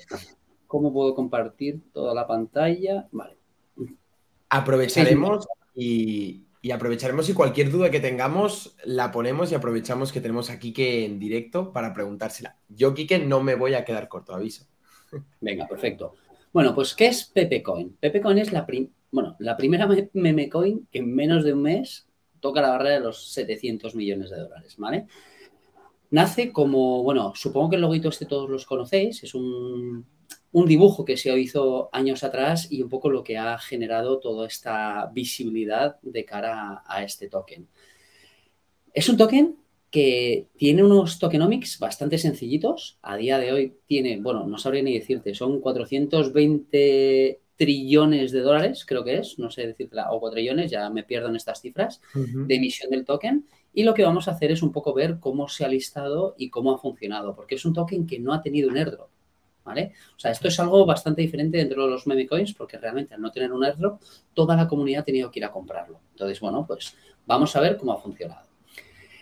¿Cómo 0.67 0.91
puedo 0.91 1.15
compartir 1.15 1.81
toda 1.93 2.13
la 2.13 2.27
pantalla? 2.27 3.07
Vale. 3.11 3.37
Aprovecharemos 4.49 5.47
y, 5.73 6.43
aprovecharemos 6.71 7.29
y 7.29 7.33
cualquier 7.33 7.71
duda 7.71 7.91
que 7.91 7.99
tengamos 7.99 8.75
la 8.83 9.11
ponemos 9.11 9.51
y 9.51 9.55
aprovechamos 9.55 10.11
que 10.11 10.21
tenemos 10.21 10.49
a 10.49 10.59
Kike 10.59 11.05
en 11.05 11.19
directo 11.19 11.71
para 11.71 11.93
preguntársela. 11.93 12.57
Yo, 12.69 12.93
Kike, 12.93 13.19
no 13.19 13.41
me 13.41 13.55
voy 13.55 13.73
a 13.73 13.85
quedar 13.85 14.07
corto, 14.07 14.33
aviso. 14.33 14.65
Venga, 15.41 15.67
perfecto. 15.67 16.15
Bueno, 16.51 16.73
pues 16.73 16.93
¿qué 16.95 17.07
es 17.07 17.25
Pepecoin? 17.25 17.97
Pepecoin 17.99 18.39
es 18.39 18.51
la, 18.51 18.65
bueno, 19.11 19.35
la 19.39 19.55
primera 19.55 19.87
meme 20.13 20.49
coin 20.49 20.87
que 20.91 20.99
en 20.99 21.13
menos 21.13 21.43
de 21.43 21.53
un 21.53 21.61
mes 21.61 22.07
toca 22.39 22.61
la 22.61 22.69
barrera 22.69 22.95
de 22.95 23.01
los 23.01 23.31
700 23.31 23.95
millones 23.95 24.29
de 24.29 24.37
dólares, 24.37 24.75
¿vale? 24.77 25.07
Nace 26.09 26.51
como, 26.51 27.03
bueno, 27.03 27.33
supongo 27.35 27.69
que 27.69 27.75
el 27.75 27.81
loguito 27.81 28.09
este 28.09 28.25
todos 28.25 28.49
los 28.49 28.65
conocéis, 28.65 29.23
es 29.23 29.33
un, 29.35 30.05
un 30.57 30.65
dibujo 30.65 31.05
que 31.05 31.17
se 31.17 31.37
hizo 31.39 31.87
años 31.93 32.23
atrás 32.23 32.71
y 32.71 32.81
un 32.81 32.89
poco 32.89 33.11
lo 33.11 33.23
que 33.23 33.37
ha 33.37 33.59
generado 33.59 34.17
toda 34.17 34.47
esta 34.47 35.05
visibilidad 35.13 35.99
de 36.01 36.25
cara 36.25 36.81
a, 36.83 37.03
este 37.03 37.29
token. 37.29 37.67
Es 38.91 39.07
un 39.07 39.17
token 39.17 39.55
que 39.91 40.47
tiene 40.57 40.83
unos 40.83 41.19
tokenomics 41.19 41.77
bastante 41.77 42.17
sencillitos. 42.17 42.97
A 43.03 43.17
día 43.17 43.37
de 43.37 43.51
hoy 43.51 43.77
tiene, 43.85 44.19
bueno, 44.19 44.47
no 44.47 44.57
sabría 44.57 44.81
ni 44.81 44.97
decirte, 44.97 45.35
son 45.35 45.61
420 45.61 47.39
trillones 47.55 48.31
de 48.31 48.39
dólares, 48.39 48.83
creo 48.83 49.03
que 49.03 49.17
es, 49.17 49.37
no 49.37 49.51
sé 49.51 49.67
decirte, 49.67 49.95
o 50.09 50.19
4 50.19 50.33
trillones, 50.33 50.71
ya 50.71 50.89
me 50.89 51.03
pierdo 51.03 51.29
en 51.29 51.35
estas 51.35 51.61
cifras, 51.61 52.01
de 52.15 52.55
emisión 52.55 52.89
del 52.89 53.05
token. 53.05 53.45
Y 53.75 53.83
lo 53.83 53.93
que 53.93 54.01
vamos 54.01 54.27
a 54.27 54.31
hacer 54.31 54.51
es 54.51 54.63
un 54.63 54.71
poco 54.71 54.95
ver 54.95 55.19
cómo 55.19 55.47
se 55.49 55.65
ha 55.65 55.67
listado 55.67 56.33
y 56.35 56.49
cómo 56.49 56.73
ha 56.73 56.79
funcionado, 56.79 57.35
porque 57.35 57.53
es 57.53 57.65
un 57.65 57.73
token 57.73 58.07
que 58.07 58.17
no 58.17 58.33
ha 58.33 58.41
tenido 58.41 58.69
un 58.69 58.77
airdrop. 58.77 59.09
¿Vale? 59.67 59.91
O 60.15 60.19
sea, 60.19 60.31
esto 60.31 60.47
es 60.47 60.57
algo 60.59 60.85
bastante 60.85 61.21
diferente 61.21 61.57
dentro 61.57 61.83
de 61.83 61.91
los 61.91 62.07
meme 62.07 62.25
coins 62.25 62.53
porque 62.53 62.77
realmente 62.77 63.13
al 63.13 63.21
no 63.21 63.31
tener 63.31 63.51
un 63.51 63.65
airdrop, 63.65 64.01
toda 64.33 64.55
la 64.55 64.67
comunidad 64.67 65.01
ha 65.01 65.05
tenido 65.05 65.29
que 65.29 65.39
ir 65.39 65.45
a 65.45 65.51
comprarlo. 65.51 65.99
Entonces, 66.11 66.39
bueno, 66.39 66.65
pues 66.65 66.95
vamos 67.25 67.53
a 67.55 67.59
ver 67.59 67.77
cómo 67.77 67.91
ha 67.91 67.97
funcionado. 67.97 68.47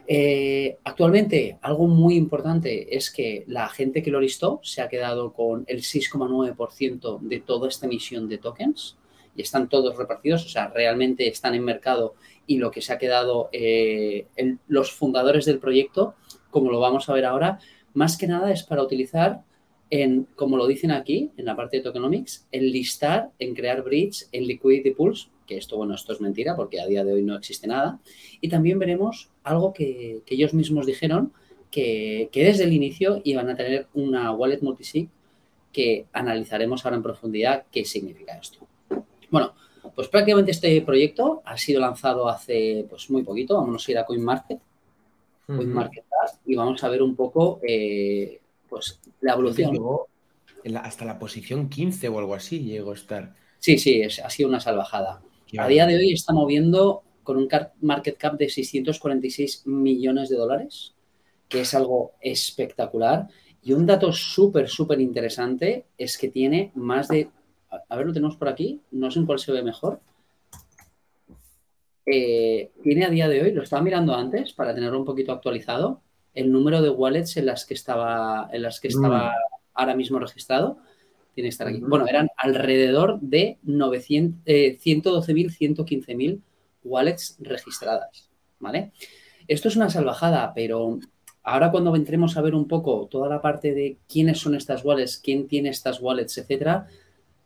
Eh, 0.08 0.78
actualmente, 0.84 1.58
algo 1.64 1.88
muy 1.88 2.16
importante 2.16 2.96
es 2.96 3.10
que 3.10 3.44
la 3.48 3.68
gente 3.70 4.04
que 4.04 4.12
lo 4.12 4.22
listó 4.22 4.60
se 4.62 4.84
ha 4.84 4.88
quedado 4.88 5.34
con 5.34 5.66
el 5.68 5.80
6,9% 5.80 7.20
de 7.22 7.40
toda 7.40 7.68
esta 7.68 7.88
emisión 7.88 8.30
de 8.30 8.38
tokens 8.38 8.98
y 9.36 9.42
están 9.42 9.68
todos 9.68 9.98
repartidos, 9.98 10.46
o 10.46 10.50
sea, 10.50 10.68
realmente 10.68 11.28
están 11.28 11.56
en 11.56 11.64
mercado 11.64 12.14
y 12.46 12.60
lo 12.60 12.70
que 12.70 12.82
se 12.82 12.94
ha 12.94 13.00
quedado 13.00 13.50
eh, 13.52 14.28
los 14.68 14.92
fundadores 14.92 15.46
del 15.46 15.58
proyecto, 15.58 16.14
como 16.52 16.72
lo 16.72 16.80
vamos 16.80 17.10
a 17.10 17.14
ver 17.14 17.26
ahora, 17.26 17.60
más 17.96 18.16
que 18.16 18.28
nada 18.28 18.52
es 18.52 18.62
para 18.62 18.84
utilizar 18.84 19.42
en, 19.90 20.28
como 20.36 20.58
lo 20.58 20.68
dicen 20.68 20.92
aquí, 20.92 21.32
en 21.38 21.46
la 21.46 21.56
parte 21.56 21.78
de 21.78 21.84
tokenomics, 21.84 22.48
en 22.52 22.72
listar, 22.72 23.30
en 23.40 23.54
crear 23.54 23.84
bridge, 23.84 24.28
en 24.32 24.48
liquidity 24.48 24.92
pools, 24.92 25.30
que 25.46 25.58
esto, 25.58 25.78
bueno, 25.78 25.94
esto 25.94 26.14
es 26.14 26.22
mentira 26.22 26.56
porque 26.56 26.80
a 26.80 26.88
día 26.88 27.04
de 27.04 27.14
hoy 27.14 27.22
no 27.22 27.36
existe 27.36 27.68
nada. 27.68 28.00
Y 28.42 28.50
también 28.50 28.80
veremos 28.80 29.30
algo 29.44 29.74
que, 29.74 30.22
ellos 30.28 30.54
mismos 30.54 30.86
dijeron, 30.86 31.32
que, 31.70 32.30
desde 32.34 32.64
el 32.64 32.74
inicio 32.74 33.22
iban 33.24 33.50
a 33.50 33.56
tener 33.56 33.88
una 33.94 34.32
wallet 34.32 34.62
multisig 34.62 35.10
que 35.72 36.06
analizaremos 36.14 36.86
ahora 36.86 36.98
en 36.98 37.04
profundidad 37.04 37.66
qué 37.72 37.84
significa 37.86 38.38
esto. 38.38 38.66
Bueno, 39.30 39.54
pues 39.94 40.08
prácticamente 40.08 40.52
este 40.52 40.82
proyecto 40.82 41.42
ha 41.46 41.58
sido 41.58 41.82
lanzado 41.82 42.30
hace 42.30 42.86
pues 42.90 43.10
muy 43.10 43.24
poquito. 43.24 43.56
Vamos 43.56 43.88
a 43.88 43.92
ir 43.92 43.98
a 43.98 44.06
CoinMarket, 44.06 44.60
CoinMarket 45.48 46.06
y 46.46 46.56
vamos 46.56 46.84
a 46.84 46.90
ver 46.90 47.02
un 47.02 47.16
poco 47.16 47.60
eh, 47.68 48.40
pues 48.70 49.00
la 49.22 49.34
evolución. 49.34 49.72
Llegó 49.74 50.08
hasta 50.76 51.06
la 51.06 51.20
posición 51.20 51.70
15 51.70 52.10
o 52.10 52.20
algo 52.20 52.34
así 52.34 52.60
llegó 52.60 52.92
a 52.92 52.96
estar. 52.96 53.36
Sí, 53.60 53.78
sí, 53.78 54.02
ha 54.04 54.30
sido 54.30 54.50
una 54.50 54.60
salvajada. 54.60 55.22
a 55.58 55.68
día 55.68 55.86
de 55.86 55.96
hoy 55.96 56.14
está 56.14 56.34
moviendo 56.34 57.04
con 57.24 57.38
un 57.38 57.50
market 57.82 58.18
cap 58.18 58.38
de 58.38 58.50
646 58.50 59.66
millones 59.66 60.30
de 60.30 60.38
dólares, 60.38 60.94
que 61.50 61.62
es 61.62 61.74
algo 61.74 62.14
espectacular. 62.22 63.28
Y 63.64 63.74
un 63.74 63.86
dato 63.86 64.14
súper, 64.14 64.70
súper 64.70 65.02
interesante 65.02 65.88
es 65.98 66.18
que 66.18 66.30
tiene 66.30 66.72
más 66.76 67.08
de... 67.08 67.30
A 67.90 67.96
ver, 67.96 68.06
lo 68.06 68.14
tenemos 68.14 68.38
por 68.38 68.48
aquí, 68.48 68.80
no 68.92 69.10
sé 69.10 69.20
en 69.20 69.26
cuál 69.26 69.40
se 69.40 69.52
ve 69.52 69.64
mejor. 69.64 70.00
Eh, 72.06 72.72
tiene 72.84 73.06
a 73.06 73.10
día 73.10 73.28
de 73.28 73.42
hoy, 73.42 73.52
lo 73.52 73.64
estaba 73.64 73.82
mirando 73.82 74.16
antes 74.16 74.54
para 74.54 74.76
tenerlo 74.76 75.00
un 75.00 75.06
poquito 75.06 75.32
actualizado, 75.32 76.02
el 76.36 76.52
número 76.52 76.82
de 76.82 76.90
wallets 76.90 77.38
en 77.38 77.48
las 77.48 77.66
que 77.66 77.74
estaba, 77.74 78.50
en 78.52 78.62
las 78.62 78.80
que 78.80 78.90
estaba 78.90 79.30
mm. 79.30 79.34
ahora 79.74 79.96
mismo 79.96 80.20
registrado. 80.20 80.78
Tiene 81.34 81.48
que 81.48 81.52
estar 81.52 81.68
aquí. 81.68 81.80
Bueno, 81.80 82.08
eran 82.08 82.30
alrededor 82.38 83.20
de 83.22 83.58
900, 83.64 84.44
112.000, 84.46 85.58
115.000 85.76 86.42
wallets 86.84 87.38
registradas, 87.40 88.30
¿vale? 88.60 88.92
Esto 89.48 89.68
es 89.68 89.76
una 89.76 89.90
salvajada, 89.90 90.54
pero 90.54 91.00
ahora 91.44 91.72
cuando 91.72 91.96
entremos 91.96 92.38
a 92.38 92.42
ver 92.42 92.56
un 92.56 92.68
poco 92.68 93.08
toda 93.08 93.28
la 93.28 93.42
parte 93.42 93.74
de 93.74 93.98
quiénes 94.08 94.40
son 94.40 94.56
estas 94.56 94.84
wallets, 94.86 95.18
quién 95.18 95.48
tiene 95.48 95.70
estas 95.70 96.00
wallets, 96.02 96.38
etcétera, 96.38 96.88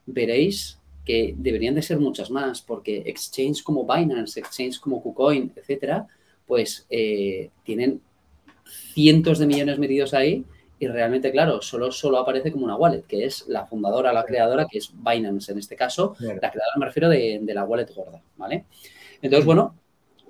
veréis 0.05 0.79
que 1.05 1.33
deberían 1.37 1.75
de 1.75 1.81
ser 1.81 1.99
muchas 1.99 2.29
más, 2.29 2.61
porque 2.61 3.03
exchange 3.05 3.63
como 3.63 3.85
Binance, 3.85 4.39
exchange 4.39 4.79
como 4.79 5.01
KuCoin, 5.01 5.51
etcétera, 5.55 6.07
pues 6.45 6.85
eh, 6.89 7.49
tienen 7.63 8.01
cientos 8.69 9.39
de 9.39 9.47
millones 9.47 9.79
metidos 9.79 10.13
ahí 10.13 10.45
y 10.79 10.87
realmente, 10.87 11.31
claro, 11.31 11.61
solo, 11.61 11.91
solo 11.91 12.19
aparece 12.19 12.51
como 12.51 12.65
una 12.65 12.77
wallet, 12.77 13.03
que 13.03 13.25
es 13.25 13.45
la 13.47 13.65
fundadora, 13.65 14.13
la 14.13 14.23
creadora, 14.23 14.65
que 14.65 14.77
es 14.77 14.91
Binance 14.93 15.51
en 15.51 15.59
este 15.59 15.75
caso. 15.75 16.15
La 16.19 16.51
creadora 16.51 16.77
me 16.77 16.85
refiero 16.85 17.09
de, 17.09 17.39
de, 17.41 17.53
la 17.53 17.65
wallet 17.65 17.93
gorda, 17.93 18.21
¿vale? 18.37 18.65
Entonces, 19.21 19.45
bueno, 19.45 19.75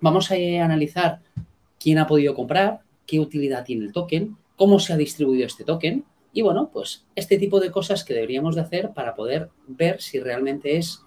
vamos 0.01 0.31
a 0.31 0.35
analizar 0.35 1.19
quién 1.79 1.99
ha 1.99 2.07
podido 2.07 2.33
comprar, 2.33 2.79
qué 3.05 3.19
utilidad 3.19 3.63
tiene 3.63 3.85
el 3.85 3.93
token, 3.93 4.37
cómo 4.55 4.79
se 4.79 4.91
ha 4.91 4.97
distribuido 4.97 5.45
este 5.45 5.63
token 5.63 6.03
y, 6.33 6.41
bueno, 6.41 6.69
pues 6.73 7.05
este 7.15 7.37
tipo 7.37 7.59
de 7.59 7.71
cosas 7.71 8.03
que 8.03 8.13
deberíamos 8.13 8.55
de 8.55 8.61
hacer 8.61 8.91
para 8.93 9.15
poder 9.15 9.49
ver 9.67 10.01
si 10.01 10.19
realmente 10.19 10.77
es 10.77 11.03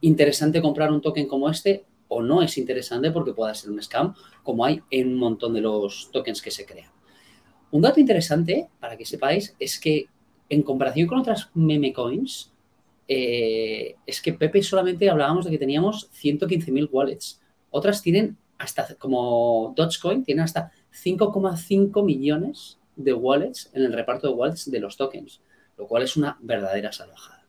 interesante 0.00 0.62
comprar 0.62 0.90
un 0.90 1.00
token 1.00 1.26
como 1.28 1.50
este 1.50 1.84
o 2.08 2.22
no 2.22 2.42
es 2.42 2.56
interesante 2.58 3.10
porque 3.10 3.32
pueda 3.32 3.54
ser 3.54 3.70
un 3.70 3.82
scam, 3.82 4.14
como 4.42 4.64
hay 4.64 4.82
en 4.90 5.08
un 5.08 5.18
montón 5.18 5.54
de 5.54 5.60
los 5.60 6.10
tokens 6.12 6.40
que 6.40 6.50
se 6.50 6.64
crean. 6.64 6.90
Un 7.70 7.82
dato 7.82 8.00
interesante, 8.00 8.68
para 8.80 8.96
que 8.96 9.04
sepáis, 9.04 9.54
es 9.58 9.78
que 9.78 10.06
en 10.48 10.62
comparación 10.62 11.08
con 11.08 11.18
otras 11.18 11.50
meme 11.54 11.92
coins, 11.92 12.52
eh, 13.08 13.96
es 14.06 14.20
que 14.20 14.32
Pepe 14.32 14.62
solamente 14.62 15.08
hablábamos 15.08 15.44
de 15.44 15.50
que 15.50 15.58
teníamos 15.58 16.10
115.000 16.12 16.88
wallets. 16.90 17.40
Otras 17.70 18.02
tienen 18.02 18.36
hasta, 18.58 18.94
como 18.96 19.74
Dogecoin, 19.76 20.24
tienen 20.24 20.44
hasta 20.44 20.72
5,5 20.92 22.04
millones 22.04 22.78
de 22.96 23.12
wallets 23.12 23.70
en 23.74 23.82
el 23.82 23.92
reparto 23.92 24.28
de 24.28 24.34
wallets 24.34 24.70
de 24.70 24.80
los 24.80 24.96
tokens, 24.96 25.40
lo 25.76 25.86
cual 25.86 26.02
es 26.02 26.16
una 26.16 26.38
verdadera 26.40 26.92
salvajada. 26.92 27.46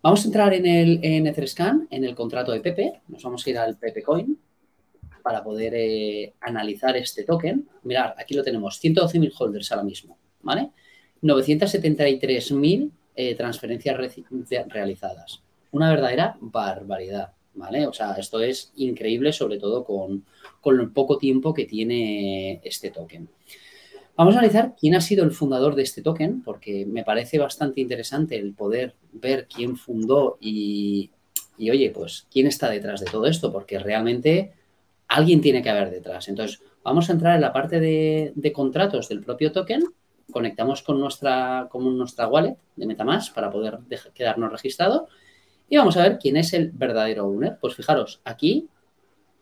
Vamos 0.00 0.22
a 0.22 0.26
entrar 0.26 0.54
en 0.54 0.64
el 0.64 1.00
en 1.02 1.26
Etherscan, 1.26 1.88
en 1.90 2.04
el 2.04 2.14
contrato 2.14 2.52
de 2.52 2.60
Pepe. 2.60 3.00
Nos 3.08 3.22
vamos 3.22 3.44
a 3.44 3.50
ir 3.50 3.58
al 3.58 3.76
Pepe 3.76 4.02
Coin 4.02 4.38
para 5.22 5.42
poder 5.42 5.74
eh, 5.74 6.34
analizar 6.40 6.96
este 6.96 7.24
token. 7.24 7.68
Mirad, 7.82 8.14
aquí 8.16 8.34
lo 8.34 8.44
tenemos, 8.44 8.82
112.000 8.82 9.32
holders 9.36 9.72
ahora 9.72 9.82
mismo, 9.82 10.16
¿vale? 10.42 10.70
973.000 11.22 12.90
eh, 13.16 13.34
transferencias 13.34 13.96
realizadas. 14.68 15.42
Una 15.72 15.90
verdadera 15.90 16.36
barbaridad, 16.40 17.32
¿vale? 17.54 17.86
O 17.88 17.92
sea, 17.92 18.12
esto 18.12 18.40
es 18.40 18.72
increíble, 18.76 19.32
sobre 19.32 19.58
todo 19.58 19.84
con, 19.84 20.24
con 20.60 20.78
el 20.78 20.92
poco 20.92 21.18
tiempo 21.18 21.52
que 21.52 21.64
tiene 21.64 22.60
este 22.62 22.90
token. 22.90 23.28
Vamos 24.18 24.34
a 24.34 24.40
analizar 24.40 24.74
quién 24.76 24.96
ha 24.96 25.00
sido 25.00 25.24
el 25.24 25.30
fundador 25.30 25.76
de 25.76 25.84
este 25.84 26.02
token, 26.02 26.42
porque 26.42 26.84
me 26.84 27.04
parece 27.04 27.38
bastante 27.38 27.80
interesante 27.80 28.34
el 28.34 28.52
poder 28.52 28.96
ver 29.12 29.46
quién 29.46 29.76
fundó 29.76 30.38
y, 30.40 31.12
y 31.56 31.70
oye, 31.70 31.90
pues 31.90 32.26
quién 32.28 32.48
está 32.48 32.68
detrás 32.68 32.98
de 32.98 33.06
todo 33.06 33.26
esto, 33.26 33.52
porque 33.52 33.78
realmente 33.78 34.54
alguien 35.06 35.40
tiene 35.40 35.62
que 35.62 35.70
haber 35.70 35.92
detrás. 35.92 36.26
Entonces, 36.26 36.60
vamos 36.82 37.08
a 37.08 37.12
entrar 37.12 37.36
en 37.36 37.42
la 37.42 37.52
parte 37.52 37.78
de, 37.78 38.52
contratos 38.52 39.08
del 39.08 39.22
propio 39.22 39.52
token, 39.52 39.84
conectamos 40.32 40.82
con 40.82 40.98
nuestra, 40.98 41.68
con 41.70 41.96
nuestra 41.96 42.26
wallet 42.26 42.56
de 42.74 42.86
Metamask 42.86 43.32
para 43.32 43.52
poder 43.52 43.78
quedarnos 44.14 44.50
registrado 44.50 45.06
y 45.68 45.76
vamos 45.76 45.96
a 45.96 46.02
ver 46.02 46.18
quién 46.18 46.36
es 46.36 46.52
el 46.54 46.72
verdadero 46.72 47.26
owner. 47.26 47.58
Pues 47.60 47.76
fijaros, 47.76 48.20
aquí 48.24 48.68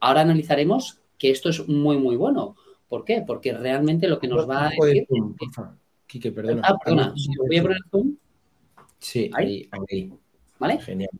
ahora 0.00 0.20
analizaremos 0.20 1.00
que 1.16 1.30
esto 1.30 1.48
es 1.48 1.66
muy, 1.66 1.96
muy 1.96 2.16
bueno. 2.16 2.56
¿Por 2.88 3.04
qué? 3.04 3.22
Porque 3.26 3.52
realmente 3.52 4.08
lo 4.08 4.18
que 4.18 4.28
nos 4.28 4.48
va 4.48 4.66
a 4.66 4.70
decir... 4.70 5.06
Quique, 6.06 6.30
perdona. 6.30 6.62
Ah, 6.64 6.76
perdona. 6.82 7.14
voy 7.48 7.58
a 7.58 7.62
poner 7.62 7.76
el 7.78 7.90
zoom. 7.90 8.16
Sí, 8.98 9.30
ahí, 9.34 9.68
ahí. 9.90 10.12
¿Vale? 10.58 10.78
Genial. 10.78 11.10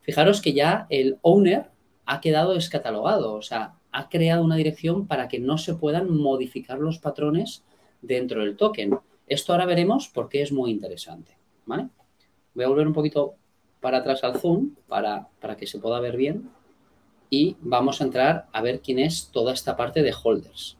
Fijaros 0.00 0.40
que 0.40 0.52
ya 0.52 0.86
el 0.90 1.18
owner 1.22 1.70
ha 2.06 2.20
quedado 2.20 2.54
descatalogado. 2.54 3.34
O 3.34 3.42
sea, 3.42 3.74
ha 3.92 4.08
creado 4.08 4.44
una 4.44 4.56
dirección 4.56 5.06
para 5.06 5.28
que 5.28 5.38
no 5.38 5.58
se 5.58 5.74
puedan 5.74 6.10
modificar 6.10 6.78
los 6.78 6.98
patrones 6.98 7.62
dentro 8.00 8.40
del 8.40 8.56
token. 8.56 8.98
Esto 9.28 9.52
ahora 9.52 9.66
veremos 9.66 10.08
porque 10.08 10.42
es 10.42 10.50
muy 10.50 10.70
interesante. 10.72 11.36
¿vale? 11.66 11.88
Voy 12.54 12.64
a 12.64 12.68
volver 12.68 12.86
un 12.86 12.92
poquito 12.92 13.34
para 13.80 13.98
atrás 13.98 14.22
al 14.24 14.38
zoom 14.38 14.74
para, 14.88 15.28
para 15.40 15.56
que 15.56 15.66
se 15.66 15.78
pueda 15.78 16.00
ver 16.00 16.16
bien 16.16 16.50
y 17.30 17.56
vamos 17.60 18.00
a 18.00 18.04
entrar 18.04 18.46
a 18.52 18.62
ver 18.62 18.80
quién 18.80 18.98
es 18.98 19.28
toda 19.28 19.52
esta 19.52 19.76
parte 19.76 20.02
de 20.02 20.14
holders. 20.22 20.76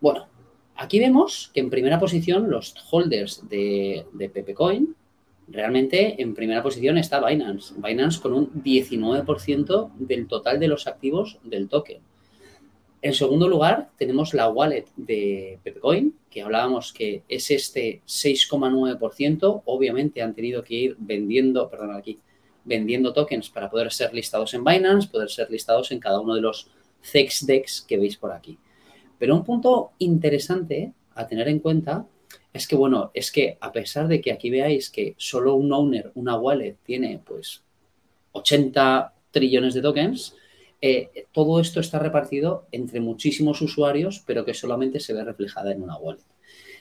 Bueno, 0.00 0.26
aquí 0.76 0.98
vemos 1.00 1.50
que 1.52 1.60
en 1.60 1.70
primera 1.70 1.98
posición 1.98 2.50
los 2.50 2.74
holders 2.90 3.48
de, 3.48 4.06
de 4.12 4.28
Pepecoin 4.28 4.94
Realmente 5.50 6.20
en 6.20 6.34
primera 6.34 6.62
posición 6.62 6.98
está 6.98 7.26
Binance. 7.26 7.74
Binance 7.78 8.20
con 8.20 8.34
un 8.34 8.62
19% 8.62 9.92
del 9.96 10.26
total 10.26 10.60
de 10.60 10.68
los 10.68 10.86
activos 10.86 11.38
del 11.42 11.68
token. 11.68 12.00
En 13.00 13.14
segundo 13.14 13.48
lugar, 13.48 13.88
tenemos 13.96 14.34
la 14.34 14.50
wallet 14.50 14.84
de 14.96 15.58
Pepecoin, 15.62 16.14
que 16.30 16.42
hablábamos 16.42 16.92
que 16.92 17.22
es 17.28 17.50
este 17.50 18.02
6,9%. 18.06 19.62
Obviamente 19.64 20.20
han 20.20 20.34
tenido 20.34 20.62
que 20.62 20.74
ir 20.74 20.96
vendiendo, 20.98 21.70
perdón, 21.70 21.94
aquí, 21.94 22.18
vendiendo 22.64 23.14
tokens 23.14 23.48
para 23.48 23.70
poder 23.70 23.90
ser 23.90 24.12
listados 24.12 24.52
en 24.52 24.64
Binance, 24.64 25.08
poder 25.08 25.30
ser 25.30 25.50
listados 25.50 25.90
en 25.92 26.00
cada 26.00 26.20
uno 26.20 26.34
de 26.34 26.42
los 26.42 26.68
CEX 27.02 27.46
DEX 27.46 27.82
que 27.82 27.98
veis 27.98 28.16
por 28.16 28.32
aquí. 28.32 28.58
Pero 29.18 29.34
un 29.34 29.44
punto 29.44 29.92
interesante 29.98 30.92
a 31.14 31.26
tener 31.26 31.48
en 31.48 31.58
cuenta 31.58 32.06
es 32.52 32.66
que, 32.66 32.76
bueno, 32.76 33.10
es 33.14 33.30
que 33.30 33.58
a 33.60 33.72
pesar 33.72 34.08
de 34.08 34.20
que 34.20 34.32
aquí 34.32 34.50
veáis 34.50 34.90
que 34.90 35.14
solo 35.16 35.54
un 35.54 35.72
owner, 35.72 36.12
una 36.14 36.36
wallet, 36.36 36.76
tiene 36.84 37.20
pues 37.24 37.62
80 38.32 39.12
trillones 39.30 39.74
de 39.74 39.82
tokens, 39.82 40.34
eh, 40.80 41.26
todo 41.32 41.60
esto 41.60 41.80
está 41.80 41.98
repartido 41.98 42.66
entre 42.70 43.00
muchísimos 43.00 43.60
usuarios, 43.60 44.22
pero 44.26 44.44
que 44.44 44.54
solamente 44.54 45.00
se 45.00 45.12
ve 45.12 45.24
reflejada 45.24 45.72
en 45.72 45.82
una 45.82 45.96
wallet. 45.96 46.22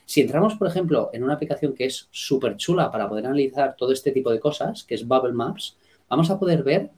Si 0.06 0.22
entramos, 0.22 0.56
por 0.56 0.68
ejemplo, 0.68 1.10
en 1.12 1.24
una 1.24 1.34
aplicación 1.34 1.74
que 1.74 1.86
es 1.86 2.08
súper 2.12 2.56
chula 2.56 2.92
para 2.92 3.10
poder 3.10 3.26
analizar 3.26 3.76
todo 3.76 3.92
este 3.92 4.12
tipo 4.12 4.32
de 4.32 4.40
cosas, 4.40 4.84
que 4.84 4.96
es 4.96 5.06
Bubble 5.06 5.34
Maps, 5.34 5.78
vamos 6.08 6.30
a 6.30 6.40
poder 6.40 6.64
ver 6.64 6.92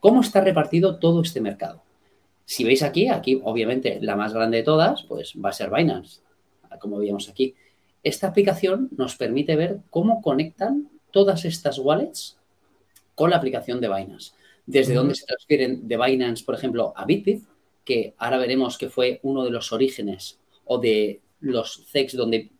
cómo 0.00 0.22
está 0.22 0.40
repartido 0.40 0.98
todo 0.98 1.22
este 1.22 1.40
mercado. 1.40 1.82
Si 2.48 2.64
veis 2.64 2.82
aquí, 2.82 3.08
aquí 3.08 3.38
obviamente 3.44 3.98
la 4.00 4.16
más 4.16 4.32
grande 4.32 4.56
de 4.56 4.62
todas, 4.62 5.02
pues 5.02 5.34
va 5.36 5.50
a 5.50 5.52
ser 5.52 5.68
Binance, 5.68 6.22
como 6.80 6.96
veíamos 6.96 7.28
aquí. 7.28 7.54
Esta 8.02 8.28
aplicación 8.28 8.88
nos 8.96 9.16
permite 9.16 9.54
ver 9.54 9.80
cómo 9.90 10.22
conectan 10.22 10.88
todas 11.10 11.44
estas 11.44 11.78
wallets 11.78 12.38
con 13.14 13.28
la 13.28 13.36
aplicación 13.36 13.82
de 13.82 13.88
Binance. 13.88 14.32
Desde 14.64 14.94
dónde 14.94 15.14
se 15.14 15.26
transfieren 15.26 15.86
de 15.86 15.98
Binance, 15.98 16.42
por 16.42 16.54
ejemplo, 16.54 16.94
a 16.96 17.04
Bitbit, 17.04 17.44
que 17.84 18.14
ahora 18.16 18.38
veremos 18.38 18.78
que 18.78 18.88
fue 18.88 19.20
uno 19.24 19.44
de 19.44 19.50
los 19.50 19.70
orígenes 19.70 20.38
o 20.64 20.78
de 20.78 21.20
los 21.40 21.84
CEX 21.92 22.16
donde 22.16 22.50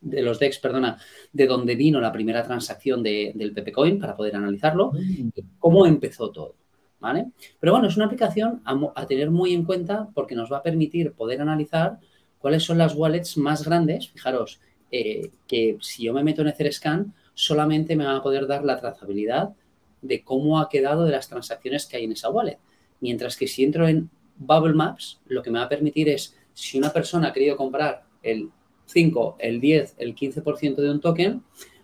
de 0.00 0.20
los 0.20 0.38
DEX, 0.38 0.58
perdona, 0.58 0.98
de 1.32 1.46
donde 1.46 1.76
vino 1.76 1.98
la 1.98 2.12
primera 2.12 2.44
transacción 2.44 3.02
del 3.02 3.52
Pepecoin 3.54 3.98
para 3.98 4.16
poder 4.16 4.36
analizarlo, 4.36 4.92
cómo 5.58 5.86
empezó 5.86 6.30
todo. 6.30 6.59
¿Vale? 7.00 7.28
Pero 7.58 7.72
bueno, 7.72 7.88
es 7.88 7.96
una 7.96 8.06
aplicación 8.06 8.62
a, 8.64 9.06
tener 9.06 9.30
muy 9.30 9.54
en 9.54 9.64
cuenta 9.64 10.08
porque 10.14 10.34
nos 10.34 10.52
va 10.52 10.58
a 10.58 10.62
permitir 10.62 11.12
poder 11.12 11.40
analizar 11.40 11.98
cuáles 12.38 12.62
son 12.62 12.76
las 12.76 12.94
wallets 12.94 13.38
más 13.38 13.64
grandes. 13.64 14.10
Fijaros, 14.10 14.60
eh, 14.90 15.30
que 15.48 15.78
si 15.80 16.04
yo 16.04 16.12
me 16.12 16.22
meto 16.22 16.42
en 16.42 16.48
Etherscan, 16.48 17.14
solamente 17.32 17.96
me 17.96 18.04
va 18.04 18.16
a 18.16 18.22
poder 18.22 18.46
dar 18.46 18.64
la 18.64 18.78
trazabilidad 18.78 19.54
de 20.02 20.22
cómo 20.22 20.60
ha 20.60 20.68
quedado 20.68 21.04
de 21.04 21.12
las 21.12 21.28
transacciones 21.28 21.86
que 21.86 21.96
hay 21.96 22.04
en 22.04 22.12
esa 22.12 22.28
wallet. 22.28 22.58
Mientras 23.00 23.36
que 23.36 23.46
si 23.46 23.64
entro 23.64 23.88
en 23.88 24.10
Bubble 24.36 24.74
Maps, 24.74 25.20
lo 25.26 25.42
que 25.42 25.50
me 25.50 25.58
va 25.58 25.66
a 25.66 25.68
permitir 25.68 26.08
es, 26.08 26.36
si 26.52 26.78
una 26.78 26.92
persona 26.92 27.28
ha 27.28 27.32
querido 27.32 27.56
comprar 27.56 28.04
el 28.22 28.50
5, 28.86 29.36
el 29.38 29.60
10, 29.60 29.94
el 29.98 30.14
15% 30.14 30.76
de 30.76 30.90
un 30.90 31.00
token, 31.00 31.42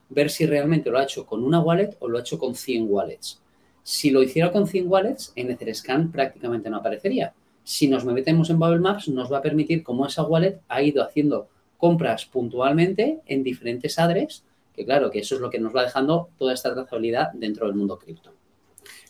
ver 0.09 0.31
si 0.31 0.47
realmente 0.47 0.91
lo 0.91 0.99
ha 0.99 1.05
hecho 1.05 1.27
con 1.27 1.43
una 1.43 1.61
wallet 1.61 1.97
o 2.01 2.09
lo 2.09 2.19
ha 2.19 2.21
hecho 2.21 2.39
con 2.39 2.55
100 2.55 2.87
wallets. 2.89 3.43
Si 3.88 4.11
lo 4.11 4.20
hiciera 4.20 4.51
con 4.51 4.66
100 4.66 4.90
wallets, 4.90 5.33
en 5.37 5.49
Etherscan 5.49 6.11
prácticamente 6.11 6.68
no 6.68 6.79
aparecería. 6.79 7.33
Si 7.62 7.87
nos 7.87 8.05
metemos 8.05 8.51
en 8.51 8.59
Bubble 8.59 8.81
Maps, 8.81 9.07
nos 9.07 9.33
va 9.33 9.38
a 9.38 9.42
permitir 9.42 9.85
cómo 9.85 10.05
esa 10.05 10.25
wallet 10.25 10.59
ha 10.66 10.83
ido 10.83 11.05
haciendo 11.05 11.46
compras 11.77 12.27
puntualmente 12.27 13.20
en 13.27 13.44
diferentes 13.44 13.96
adres, 14.01 14.42
que 14.75 14.85
claro, 14.85 15.09
que 15.09 15.20
eso 15.20 15.37
es 15.37 15.40
lo 15.40 15.51
que 15.51 15.61
nos 15.61 15.72
va 15.72 15.85
dejando 15.85 16.31
toda 16.37 16.53
esta 16.53 16.75
trazabilidad 16.75 17.31
dentro 17.35 17.68
del 17.68 17.77
mundo 17.77 17.96
cripto. 17.96 18.33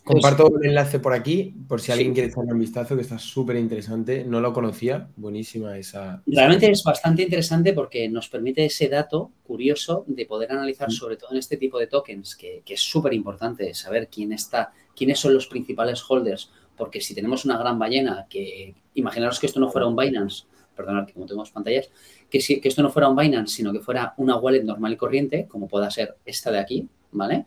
Comparto 0.06 0.52
el 0.62 0.68
enlace 0.68 1.00
por 1.00 1.12
aquí, 1.14 1.52
por 1.66 1.80
si 1.80 1.90
alguien 1.90 2.14
quiere 2.14 2.28
echarle 2.28 2.52
un 2.52 2.60
vistazo, 2.60 2.94
que 2.94 3.02
está 3.02 3.18
súper 3.18 3.56
interesante. 3.56 4.24
No 4.24 4.40
lo 4.40 4.52
conocía, 4.52 5.08
buenísima 5.16 5.76
esa. 5.76 6.22
Realmente 6.26 6.70
es 6.70 6.84
bastante 6.84 7.24
interesante 7.24 7.72
porque 7.72 8.08
nos 8.08 8.28
permite 8.28 8.64
ese 8.64 8.88
dato 8.88 9.32
curioso 9.42 10.04
de 10.06 10.24
poder 10.24 10.52
analizar, 10.52 10.92
sobre 10.92 11.16
todo 11.16 11.32
en 11.32 11.38
este 11.38 11.56
tipo 11.56 11.80
de 11.80 11.88
tokens, 11.88 12.36
que, 12.36 12.62
que 12.64 12.74
es 12.74 12.80
súper 12.80 13.14
importante 13.14 13.74
saber 13.74 14.06
quién 14.08 14.32
está, 14.32 14.72
quiénes 14.94 15.18
son 15.18 15.34
los 15.34 15.48
principales 15.48 16.00
holders, 16.08 16.52
porque 16.76 17.00
si 17.00 17.12
tenemos 17.12 17.44
una 17.44 17.58
gran 17.58 17.76
ballena 17.76 18.26
que, 18.30 18.76
imaginaros 18.94 19.40
que 19.40 19.46
esto 19.46 19.58
no 19.58 19.70
fuera 19.70 19.88
un 19.88 19.96
Binance, 19.96 20.44
perdonad 20.76 21.06
que 21.06 21.18
no 21.18 21.26
tenemos 21.26 21.50
pantallas, 21.50 21.90
que, 22.30 22.40
si, 22.40 22.60
que 22.60 22.68
esto 22.68 22.80
no 22.80 22.90
fuera 22.90 23.08
un 23.08 23.16
Binance, 23.16 23.56
sino 23.56 23.72
que 23.72 23.80
fuera 23.80 24.14
una 24.18 24.36
wallet 24.36 24.62
normal 24.62 24.92
y 24.92 24.96
corriente, 24.96 25.46
como 25.48 25.66
pueda 25.66 25.90
ser 25.90 26.16
esta 26.24 26.52
de 26.52 26.60
aquí, 26.60 26.88
¿vale? 27.10 27.46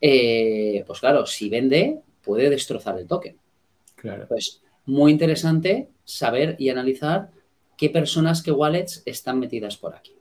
Eh, 0.00 0.84
pues 0.86 1.00
claro, 1.00 1.26
si 1.26 1.48
vende, 1.48 2.00
puede 2.22 2.50
destrozar 2.50 2.98
el 2.98 3.06
token. 3.06 3.36
Claro. 3.96 4.26
Pues 4.28 4.62
muy 4.86 5.12
interesante 5.12 5.88
saber 6.04 6.56
y 6.58 6.68
analizar 6.68 7.30
qué 7.76 7.90
personas, 7.90 8.42
qué 8.42 8.52
wallets 8.52 9.02
están 9.06 9.38
metidas 9.38 9.76
por 9.76 9.94
aquí, 9.94 10.12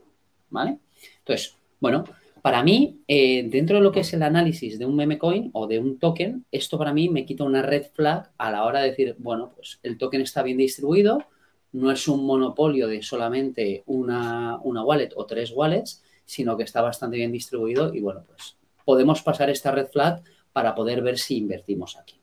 ¿vale? 0.50 0.80
Entonces, 1.20 1.56
bueno, 1.80 2.04
para 2.42 2.63
mí, 2.63 3.02
eh, 3.08 3.48
dentro 3.50 3.78
de 3.78 3.84
lo 3.84 3.92
que 3.92 4.02
es 4.02 4.13
el 4.13 4.24
análisis 4.24 4.80
de 4.80 4.86
un 4.86 4.96
meme 4.96 5.18
coin 5.18 5.50
o 5.54 5.68
de 5.68 5.80
un 5.80 6.00
token, 6.00 6.46
esto 6.52 6.78
para 6.78 6.94
mí 6.94 7.10
me 7.10 7.26
quita 7.26 7.44
una 7.44 7.62
red 7.62 7.88
flag 7.94 8.32
a 8.38 8.52
la 8.52 8.63
hora 8.63 8.82
de 8.82 8.90
decir, 8.90 9.16
bueno, 9.20 9.52
pues 9.56 9.80
el 9.84 9.98
token 9.98 10.22
está 10.22 10.44
bien 10.44 10.58
distribuido, 10.58 11.26
no 11.74 11.92
es 11.92 12.08
un 12.08 12.26
monopolio 12.26 12.88
de 12.88 13.02
solamente 13.02 13.84
una, 13.86 14.60
una 14.63 14.84
wallet 14.84 15.10
o 15.16 15.26
tres 15.26 15.52
wallets, 15.52 16.04
sino 16.26 16.56
que 16.58 16.63
está 16.63 16.82
bastante 16.82 17.18
bien 17.18 17.32
distribuido 17.32 17.94
y 17.94 18.02
bueno, 18.02 18.24
pues 18.28 18.56
podemos 18.88 19.21
pasar 19.21 19.50
esta 19.50 19.71
red 19.71 19.88
flag 19.88 20.21
para 20.54 20.73
poder 20.73 21.02
ver 21.02 21.17
si 21.17 21.36
invertimos 21.36 21.97
aquí. 21.97 22.15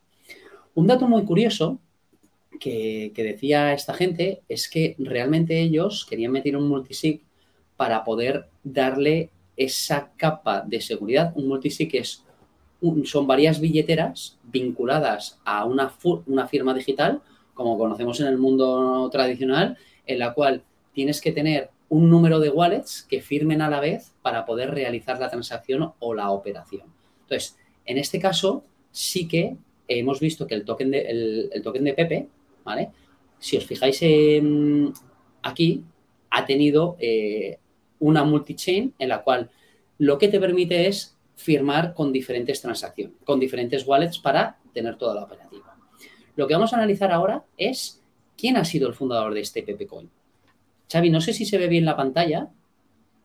Un 0.74 0.87
dato 0.87 1.07
muy 1.07 1.22
curioso 1.24 1.79
que, 2.59 3.12
decía 3.14 3.74
esta 3.74 3.92
gente 3.92 4.40
es 4.48 4.70
que 4.70 4.96
realmente 4.98 5.61
ellos 5.61 6.07
querían 6.09 6.33
meter 6.33 6.57
un 6.57 6.66
multisig 6.66 7.20
para 7.77 8.03
poder 8.03 8.46
darle 8.62 9.29
esa 9.59 10.11
capa 10.16 10.62
de 10.66 10.81
seguridad. 10.81 11.35
Un 11.37 11.48
multisig 11.48 11.94
es 11.96 12.24
son 13.05 13.27
varias 13.27 13.61
billeteras 13.61 14.38
vinculadas 14.44 15.38
a 15.44 15.66
una 15.66 16.48
firma 16.48 16.72
digital, 16.72 17.20
como 17.53 17.77
conocemos 17.77 18.20
en 18.20 18.29
el 18.29 18.38
mundo 18.38 19.11
tradicional, 19.12 19.77
en 20.07 20.18
la 20.18 20.33
cual 20.33 20.62
tienes 20.94 21.20
que 21.20 21.33
tener 21.33 21.70
un 21.94 22.11
número 22.11 22.40
de 22.40 22.50
wallets 22.50 23.07
que 23.09 23.22
firmen 23.22 23.62
a 23.62 23.70
la 23.70 23.78
vez 23.78 24.11
para 24.20 24.44
poder 24.44 24.72
realizar 24.72 25.20
la 25.20 25.30
transacción 25.30 25.92
o 26.00 26.12
la 26.12 26.33
operación. 26.33 26.83
Entonces, 27.22 27.57
en 27.87 27.98
este 27.98 28.18
caso, 28.18 28.64
sí 28.90 29.28
que 29.28 29.57
hemos 29.87 30.18
visto 30.18 30.44
que 30.44 30.57
el 30.57 30.64
token 30.64 30.90
de, 30.90 31.50
el, 31.52 31.62
token 31.62 31.85
de 31.85 31.94
Pepe, 31.94 32.28
¿vale? 32.64 32.90
Si 33.38 33.57
os 33.57 33.64
fijáis 33.64 34.02
aquí, 35.42 35.85
ha 36.30 36.44
tenido 36.44 36.96
eh, 36.98 37.59
una 38.00 38.24
multi-chain 38.24 38.94
en 38.98 39.09
la 39.09 39.22
cual 39.22 39.48
lo 39.98 40.18
que 40.18 40.26
te 40.26 40.40
permite 40.40 40.88
es 40.88 41.16
firmar 41.37 41.94
con 41.94 42.12
diferentes 42.12 42.61
transacciones, 42.61 43.14
con 43.24 43.38
diferentes 43.38 43.87
wallets 43.87 44.18
para 44.18 44.59
tener 44.72 44.96
toda 44.96 45.14
la 45.14 45.22
operativa. 45.22 45.76
Lo 46.35 46.48
que 46.48 46.54
vamos 46.54 46.72
a 46.72 46.76
analizar 46.76 47.12
ahora 47.12 47.44
es 47.57 48.02
quién 48.37 48.57
ha 48.57 48.64
sido 48.64 48.88
el 48.88 48.94
fundador 48.94 49.33
de 49.33 49.42
este 49.42 49.62
Pepe 49.62 49.87
Coin. 49.87 50.11
Xavi, 50.90 51.11
no 51.11 51.20
sé 51.20 51.33
si 51.33 51.44
se 51.44 51.59
ve 51.59 51.68
bien 51.68 51.85
la 51.85 51.97
pantalla, 51.97 52.49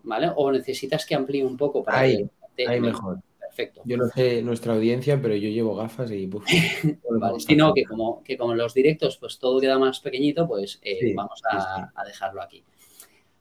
¿vale? 0.03 0.31
O 0.35 0.51
necesitas 0.51 1.05
que 1.05 1.15
amplíe 1.15 1.45
un 1.45 1.57
poco 1.57 1.83
para 1.83 1.99
ahí, 1.99 2.29
ahí 2.67 2.79
mejor. 2.79 3.19
Perfecto. 3.39 3.81
Yo 3.83 3.97
no 3.97 4.07
sé 4.07 4.41
nuestra 4.41 4.73
audiencia, 4.73 5.19
pero 5.21 5.35
yo 5.35 5.49
llevo 5.49 5.75
gafas 5.75 6.11
y... 6.11 6.27
vale, 7.09 7.39
si 7.39 7.55
no, 7.55 7.73
que 7.73 7.83
como, 7.83 8.23
que 8.23 8.37
como 8.37 8.53
en 8.53 8.59
los 8.59 8.73
directos 8.73 9.17
pues 9.17 9.39
todo 9.39 9.59
queda 9.59 9.79
más 9.79 9.99
pequeñito, 9.99 10.47
pues 10.47 10.79
eh, 10.83 11.13
vamos 11.15 11.41
a, 11.51 11.91
dejarlo 12.05 12.41
aquí. 12.41 12.63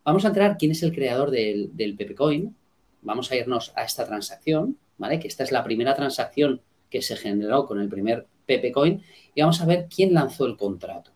Vamos 0.04 0.24
a 0.24 0.28
entrar 0.28 0.56
quién 0.56 0.72
es 0.72 0.82
el 0.82 0.94
creador 0.94 1.30
del, 1.30 1.76
del 1.76 1.94
Pepecoin. 1.94 2.56
Vamos 3.02 3.30
a 3.30 3.36
irnos 3.36 3.72
a 3.76 3.84
esta 3.84 4.06
transacción, 4.06 4.78
¿vale? 4.96 5.20
Que 5.20 5.28
esta 5.28 5.44
es 5.44 5.52
la 5.52 5.62
primera 5.62 5.94
transacción 5.94 6.62
que 6.90 7.02
se 7.02 7.16
generó 7.16 7.66
con 7.66 7.80
el 7.80 7.88
primer 7.88 8.26
Pepecoin 8.46 9.02
y 9.34 9.40
vamos 9.42 9.60
a 9.60 9.66
ver 9.66 9.88
quién 9.94 10.14
lanzó 10.14 10.46
el 10.46 10.56
contrato, 10.56 11.12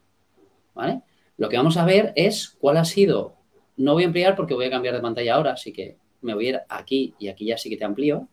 ¿vale? 0.75 1.03
Lo 1.42 1.48
que 1.48 1.57
vamos 1.57 1.76
a 1.76 1.85
ver 1.85 2.12
es 2.14 2.57
cuál 2.61 2.76
ha 2.76 2.85
sido, 2.85 3.35
no 3.76 3.94
voy 3.94 4.05
a 4.05 4.07
ampliar 4.07 4.37
porque 4.37 4.55
voy 4.55 4.66
a 4.66 4.70
cambiar 4.70 4.94
de 4.94 5.00
pantalla 5.00 5.35
ahora, 5.35 5.55
así 5.55 5.72
que 5.72 5.96
me 6.20 6.35
voy 6.35 6.46
a 6.46 6.48
ir 6.50 6.61
aquí 6.68 7.14
y 7.18 7.26
aquí 7.26 7.46
ya 7.46 7.59
sí 7.59 7.68
que 7.68 7.76
te 7.76 7.85
amplío. 7.85 8.28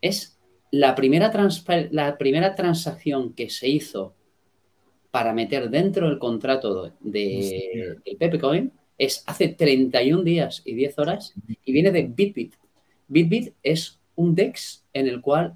Es 0.00 0.40
la 0.72 0.96
primera, 0.96 1.30
la 1.92 2.18
primera 2.18 2.56
transacción 2.56 3.32
que 3.32 3.48
se 3.48 3.68
hizo 3.68 4.16
para 5.12 5.32
meter 5.32 5.70
dentro 5.70 6.08
del 6.08 6.18
contrato 6.18 6.90
de, 6.98 8.00
del 8.04 8.16
Pepecoin 8.16 8.72
es 8.98 9.22
hace 9.28 9.46
31 9.46 10.24
días 10.24 10.62
y 10.64 10.74
10 10.74 10.98
horas 10.98 11.32
y 11.64 11.72
viene 11.72 11.92
de 11.92 12.02
BitBit. 12.02 12.54
BitBit 13.06 13.54
es 13.62 14.00
un 14.16 14.34
DEX 14.34 14.84
en 14.92 15.06
el 15.06 15.20
cual 15.20 15.54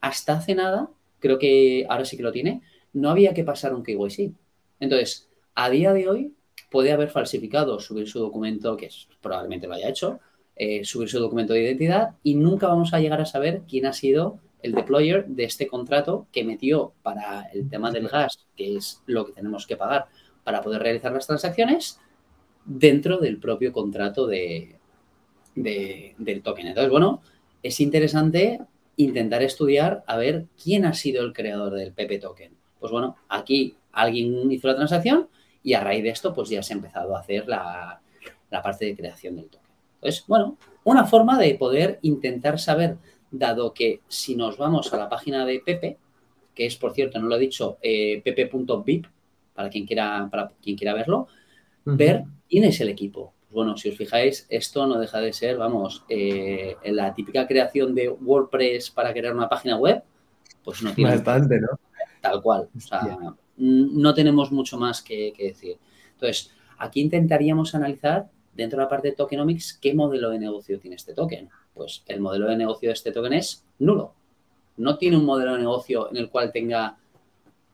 hasta 0.00 0.32
hace 0.32 0.56
nada, 0.56 0.90
creo 1.20 1.38
que 1.38 1.86
ahora 1.88 2.04
sí 2.04 2.16
que 2.16 2.24
lo 2.24 2.32
tiene, 2.32 2.60
no 2.92 3.08
había 3.08 3.32
que 3.32 3.44
pasar 3.44 3.72
un 3.72 3.84
KYC. 3.84 4.32
Entonces, 4.80 5.29
a 5.64 5.68
día 5.68 5.92
de 5.92 6.08
hoy 6.08 6.34
puede 6.70 6.90
haber 6.90 7.10
falsificado, 7.10 7.80
subir 7.80 8.08
su 8.08 8.18
documento, 8.18 8.78
que 8.78 8.88
probablemente 9.20 9.66
lo 9.66 9.74
haya 9.74 9.90
hecho, 9.90 10.20
eh, 10.56 10.84
subir 10.84 11.10
su 11.10 11.18
documento 11.18 11.52
de 11.52 11.62
identidad 11.62 12.16
y 12.22 12.34
nunca 12.34 12.68
vamos 12.68 12.94
a 12.94 13.00
llegar 13.00 13.20
a 13.20 13.26
saber 13.26 13.62
quién 13.68 13.84
ha 13.84 13.92
sido 13.92 14.38
el 14.62 14.72
deployer 14.72 15.26
de 15.26 15.44
este 15.44 15.66
contrato 15.66 16.26
que 16.32 16.44
metió 16.44 16.94
para 17.02 17.42
el 17.52 17.68
tema 17.68 17.90
del 17.90 18.08
gas, 18.08 18.46
que 18.56 18.76
es 18.76 19.02
lo 19.04 19.26
que 19.26 19.32
tenemos 19.32 19.66
que 19.66 19.76
pagar 19.76 20.06
para 20.44 20.62
poder 20.62 20.82
realizar 20.82 21.12
las 21.12 21.26
transacciones, 21.26 21.98
dentro 22.64 23.18
del 23.18 23.38
propio 23.38 23.70
contrato 23.72 24.26
de, 24.26 24.78
del 25.54 26.42
token. 26.42 26.68
Entonces, 26.68 26.90
bueno, 26.90 27.20
es 27.62 27.80
interesante 27.80 28.60
intentar 28.96 29.42
estudiar 29.42 30.04
a 30.06 30.16
ver 30.16 30.46
quién 30.62 30.86
ha 30.86 30.94
sido 30.94 31.22
el 31.22 31.34
creador 31.34 31.74
del 31.74 31.92
PP 31.92 32.18
token. 32.18 32.52
Pues 32.78 32.92
bueno, 32.92 33.16
aquí 33.28 33.76
alguien 33.92 34.50
hizo 34.50 34.68
la 34.68 34.76
transacción, 34.76 35.28
y 35.62 35.74
a 35.74 35.80
raíz 35.80 36.02
de 36.02 36.10
esto, 36.10 36.32
pues 36.32 36.48
ya 36.48 36.62
se 36.62 36.72
ha 36.72 36.76
empezado 36.76 37.16
a 37.16 37.20
hacer 37.20 37.46
la, 37.48 38.00
parte 38.50 38.86
de 38.86 38.96
creación 38.96 39.36
del 39.36 39.46
token. 39.46 39.68
Entonces, 39.96 40.24
bueno, 40.26 40.56
una 40.84 41.04
forma 41.04 41.38
de 41.38 41.54
poder 41.54 41.98
intentar 42.02 42.58
saber, 42.58 42.96
dado 43.30 43.74
que 43.74 44.00
si 44.08 44.34
nos 44.34 44.56
vamos 44.56 44.92
a 44.92 44.96
la 44.96 45.08
página 45.08 45.44
de 45.44 45.60
Pepe, 45.60 45.98
que 46.54 46.66
es, 46.66 46.76
por 46.76 46.92
cierto, 46.92 47.18
no 47.20 47.28
lo 47.28 47.36
he 47.36 47.40
dicho, 47.40 47.78
eh, 47.82 48.20
pepe.vip, 48.24 49.06
para 49.54 49.68
quien 49.68 49.86
quiera, 49.86 50.28
para 50.30 50.50
quien 50.62 50.76
quiera 50.76 50.94
verlo, 50.94 51.28
ver 51.84 52.24
quién 52.48 52.64
es 52.64 52.80
el 52.80 52.88
equipo. 52.88 53.34
Pues 53.42 53.54
bueno, 53.54 53.76
si 53.76 53.88
os 53.90 53.96
fijáis, 53.96 54.46
esto 54.48 54.86
no 54.86 54.98
deja 54.98 55.20
de 55.20 55.32
ser, 55.32 55.58
vamos, 55.58 56.04
eh, 56.08 56.76
la 56.84 57.14
típica 57.14 57.46
creación 57.46 57.94
de 57.94 58.08
WordPress 58.08 58.90
para 58.90 59.12
crear 59.12 59.34
una 59.34 59.48
página 59.48 59.76
web, 59.76 60.02
pues 60.64 60.82
no 60.82 60.92
tiene... 60.94 61.10
Bastante, 61.10 61.60
¿no? 61.60 61.68
Tal 62.20 62.42
cual. 62.42 62.68
O 62.76 62.80
sea, 62.80 63.34
no 63.60 64.14
tenemos 64.14 64.50
mucho 64.50 64.78
más 64.78 65.02
que, 65.02 65.32
decir. 65.38 65.76
Entonces, 66.14 66.50
aquí 66.78 67.00
intentaríamos 67.00 67.74
analizar 67.74 68.30
dentro 68.54 68.78
de 68.78 68.84
la 68.84 68.88
parte 68.88 69.08
de 69.08 69.14
tokenomics 69.14 69.78
qué 69.80 69.94
modelo 69.94 70.30
de 70.30 70.38
negocio 70.38 70.80
tiene 70.80 70.96
este 70.96 71.14
token. 71.14 71.48
Pues 71.74 72.02
el 72.06 72.20
modelo 72.20 72.48
de 72.48 72.56
negocio 72.56 72.88
de 72.88 72.94
este 72.94 73.12
token 73.12 73.34
es 73.34 73.64
nulo. 73.78 74.14
No 74.78 74.96
tiene 74.96 75.18
un 75.18 75.26
modelo 75.26 75.52
de 75.52 75.60
negocio 75.60 76.10
en 76.10 76.16
el 76.16 76.30
cual 76.30 76.50
tenga 76.52 76.96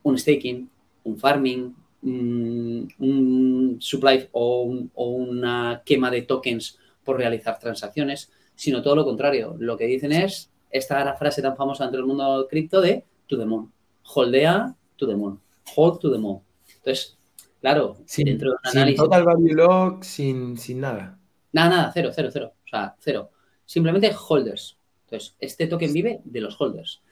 un 0.02 0.18
staking, 0.18 0.68
un 1.04 1.18
farming, 1.18 1.74
un 2.02 3.76
supply 3.80 4.28
o, 4.32 4.76
o, 4.94 5.08
una 5.10 5.82
quema 5.84 6.10
de 6.10 6.22
tokens 6.22 6.78
por 7.04 7.16
realizar 7.16 7.58
transacciones, 7.58 8.32
sino 8.54 8.82
todo 8.82 8.96
lo 8.96 9.04
contrario. 9.04 9.56
Lo 9.58 9.76
que 9.76 9.86
dicen 9.86 10.12
es 10.12 10.50
esta 10.70 11.14
frase 11.14 11.42
tan 11.42 11.56
famosa 11.56 11.84
entre 11.84 12.00
el 12.00 12.06
mundo 12.06 12.46
cripto 12.50 12.80
de 12.80 13.04
to 13.28 13.38
the 13.38 13.46
moon. 13.46 13.72
Holdea 14.02 14.74
to 14.96 15.06
the 15.06 15.16
moon 15.16 15.40
hold 15.74 16.00
to 16.00 16.12
the 16.12 16.18
moon. 16.18 16.42
Entonces, 16.76 17.18
claro, 17.60 17.96
sin, 18.06 18.26
dentro 18.26 18.50
de 18.50 18.56
un 18.56 18.68
análisis. 18.70 19.00
Sin 19.00 19.04
total 19.04 19.24
value 19.24 19.54
lock, 19.54 20.02
sin, 20.02 20.56
sin 20.56 20.80
nada. 20.80 21.18
Nada, 21.52 21.68
nada, 21.68 21.90
cero, 21.92 22.10
cero, 22.14 22.28
cero. 22.32 22.52
O 22.64 22.68
sea, 22.68 22.94
cero. 22.98 23.30
Simplemente 23.64 24.14
holders. 24.14 24.78
Entonces, 25.04 25.36
este 25.40 25.66
token 25.66 25.92
vive 25.92 26.20
de 26.24 26.40
los 26.40 26.60
holders. 26.60 27.02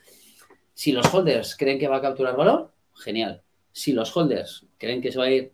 Si 0.75 0.93
los 0.93 1.13
holders 1.13 1.57
creen 1.57 1.79
que 1.79 1.89
va 1.89 1.97
a 1.97 2.03
capturar 2.03 2.37
valor, 2.37 2.73
genial. 2.95 3.43
Si 3.73 3.93
los 3.93 4.15
holders 4.17 4.67
creen 4.79 5.01
que 5.01 5.13
se 5.13 5.19
va 5.19 5.25
a 5.25 5.31
ir 5.31 5.53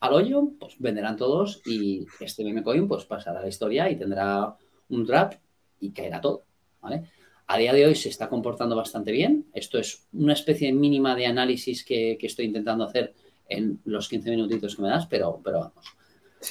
al 0.00 0.12
hoyo, 0.12 0.50
pues 0.58 0.76
venderán 0.78 1.16
todos 1.16 1.62
y 1.66 2.06
este 2.20 2.44
meme 2.44 2.62
coin 2.62 2.86
pues 2.88 3.04
pasará 3.04 3.40
a 3.40 3.42
la 3.42 3.48
historia 3.48 3.90
y 3.90 3.96
tendrá 3.96 4.56
un 4.88 5.06
trap 5.06 5.34
y 5.80 5.92
caerá 5.92 6.20
todo, 6.20 6.44
¿vale? 6.80 7.04
A 7.48 7.58
día 7.58 7.72
de 7.72 7.86
hoy 7.86 7.94
se 7.94 8.08
está 8.08 8.28
comportando 8.28 8.74
bastante 8.74 9.12
bien. 9.12 9.46
Esto 9.52 9.78
es 9.78 10.06
una 10.12 10.32
especie 10.32 10.72
mínima 10.72 11.14
de 11.14 11.26
análisis 11.26 11.84
que, 11.84 12.18
estoy 12.20 12.46
intentando 12.46 12.84
hacer 12.84 13.14
en 13.48 13.80
los 13.84 14.08
15 14.08 14.30
minutitos 14.30 14.74
que 14.74 14.82
me 14.82 14.88
das, 14.88 15.06
pero, 15.06 15.40
pero 15.44 15.60
vamos. 15.60 15.96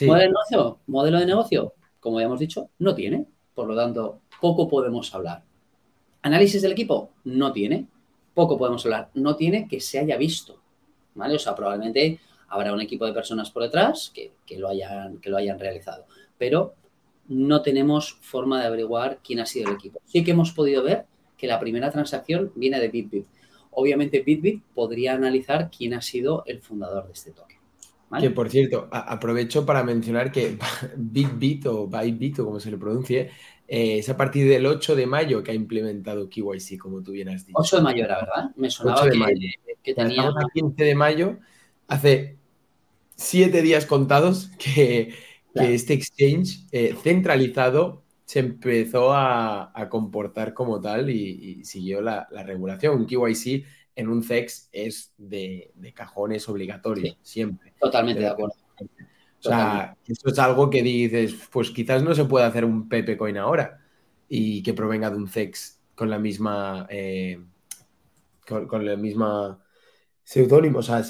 ¿Modelo 0.02 0.20
de 0.20 0.28
negocio? 0.28 0.80
Modelo 0.88 1.20
de 1.20 1.26
negocio, 1.26 1.74
como 2.00 2.20
ya 2.20 2.28
hemos 2.28 2.40
dicho, 2.40 2.70
no 2.80 2.96
tiene. 2.96 3.26
Por 3.54 3.68
lo 3.68 3.76
tanto, 3.76 4.22
poco 4.40 4.70
podemos 4.70 5.14
hablar. 5.14 5.44
Análisis 6.22 6.62
del 6.62 6.72
equipo, 6.72 7.12
no 7.26 7.52
tiene. 7.52 7.88
Poco 8.34 8.58
podemos 8.58 8.86
hablar. 8.86 9.10
No 9.16 9.36
tiene 9.36 9.68
que 9.68 9.82
se 9.82 10.00
haya 10.00 10.16
visto. 10.16 10.62
¿Vale? 11.14 11.36
O 11.36 11.40
sea, 11.40 11.56
probablemente 11.56 12.20
habrá 12.48 12.74
un 12.74 12.82
equipo 12.82 13.06
de 13.06 13.14
personas 13.14 13.52
por 13.52 13.64
detrás 13.64 14.14
que, 14.14 14.32
lo, 14.58 14.70
hayan, 14.70 15.18
que 15.18 15.30
lo 15.30 15.38
hayan 15.38 15.60
realizado. 15.60 16.06
Pero 16.38 16.74
no 17.28 17.62
tenemos 17.62 18.18
forma 18.22 18.60
de 18.60 18.68
averiguar 18.68 19.20
quién 19.24 19.40
ha 19.40 19.46
sido 19.46 19.70
el 19.70 19.76
equipo. 19.76 20.02
Sí 20.06 20.24
que 20.24 20.32
hemos 20.32 20.52
podido 20.52 20.84
ver 20.84 21.06
que 21.38 21.48
la 21.48 21.60
primera 21.60 21.92
transacción 21.92 22.52
viene 22.56 22.80
de 22.80 22.88
BitBit. 22.90 23.26
obviamente 23.72 24.22
Bitbit 24.22 24.64
podría 24.74 25.14
analizar 25.14 25.70
quién 25.70 25.94
ha 25.94 26.02
sido 26.02 26.44
el 26.46 26.62
fundador 26.62 27.08
de 27.08 27.14
este 27.14 27.32
token. 27.32 27.58
Que 28.20 28.30
por 28.30 28.50
cierto, 28.50 28.88
aprovecho 28.92 29.66
para 29.66 29.84
mencionar 29.84 30.32
que 30.32 30.58
Bitbit 30.96 31.66
o 31.66 31.88
Bytebit 31.88 32.40
o 32.40 32.46
como 32.46 32.60
se 32.60 32.72
le 32.72 32.78
pronuncie, 32.78 33.32
eh, 33.68 33.98
es 33.98 34.10
a 34.10 34.16
partir 34.16 34.48
del 34.48 34.66
8 34.66 34.96
de 34.96 35.08
mayo 35.08 35.44
que 35.44 35.52
ha 35.52 35.54
implementado 35.56 36.30
KYC, 36.30 36.78
como 36.78 37.02
tú 37.02 37.12
bien 37.12 37.30
has 37.30 37.46
dicho. 37.46 37.58
8 37.60 37.78
de 37.78 37.82
mayo 37.82 38.06
era, 38.06 38.20
¿verdad? 38.20 38.52
Me 38.56 38.70
sonaba 38.70 39.10
que, 39.10 39.52
que, 39.84 39.94
tenía... 39.94 40.22
Estamos 40.22 40.44
a 40.46 40.48
15 40.54 40.84
de 40.84 40.96
mayo, 40.96 41.38
hace 41.88 42.38
7 43.16 43.62
días 43.62 43.86
contados 43.86 44.52
que, 44.60 45.14
este 45.56 45.94
exchange 45.94 46.68
eh, 46.72 46.96
centralizado 47.02 48.04
se 48.26 48.40
empezó 48.40 49.14
a, 49.14 49.72
comportar 49.90 50.54
como 50.54 50.82
tal 50.82 51.10
y, 51.10 51.64
siguió 51.64 52.02
la, 52.02 52.28
regulación. 52.46 52.96
Un 52.96 53.06
KYC 53.06 53.66
en 53.96 54.10
un 54.10 54.24
CEX 54.24 54.70
es 54.72 55.14
de, 55.18 55.72
cajones 55.94 56.50
obligatorios, 56.50 57.18
siempre. 57.22 57.74
Totalmente 57.80 58.22
de 58.22 58.28
acuerdo. 58.28 58.56
O 58.80 59.48
sea, 59.48 59.96
esto 60.08 60.32
es 60.32 60.40
algo 60.40 60.70
que 60.70 60.82
dices, 60.82 61.36
pues 61.52 61.70
quizás 61.70 62.02
no 62.04 62.16
se 62.16 62.26
puede 62.26 62.46
hacer 62.46 62.66
un 62.66 62.90
Pepe 62.90 63.16
Coin 63.16 63.38
ahora 63.38 63.80
y 64.28 64.64
que 64.64 64.74
provenga 64.74 65.12
de 65.12 65.18
un 65.18 65.28
CEX 65.28 65.80
con 65.94 66.10
la 66.10 66.18
misma. 66.18 66.88
Eh, 66.90 67.40
con, 68.48 68.86
la 68.86 68.96
misma 68.96 69.60
seudónimo, 70.24 70.80
o 70.80 70.84
sea, 70.84 71.04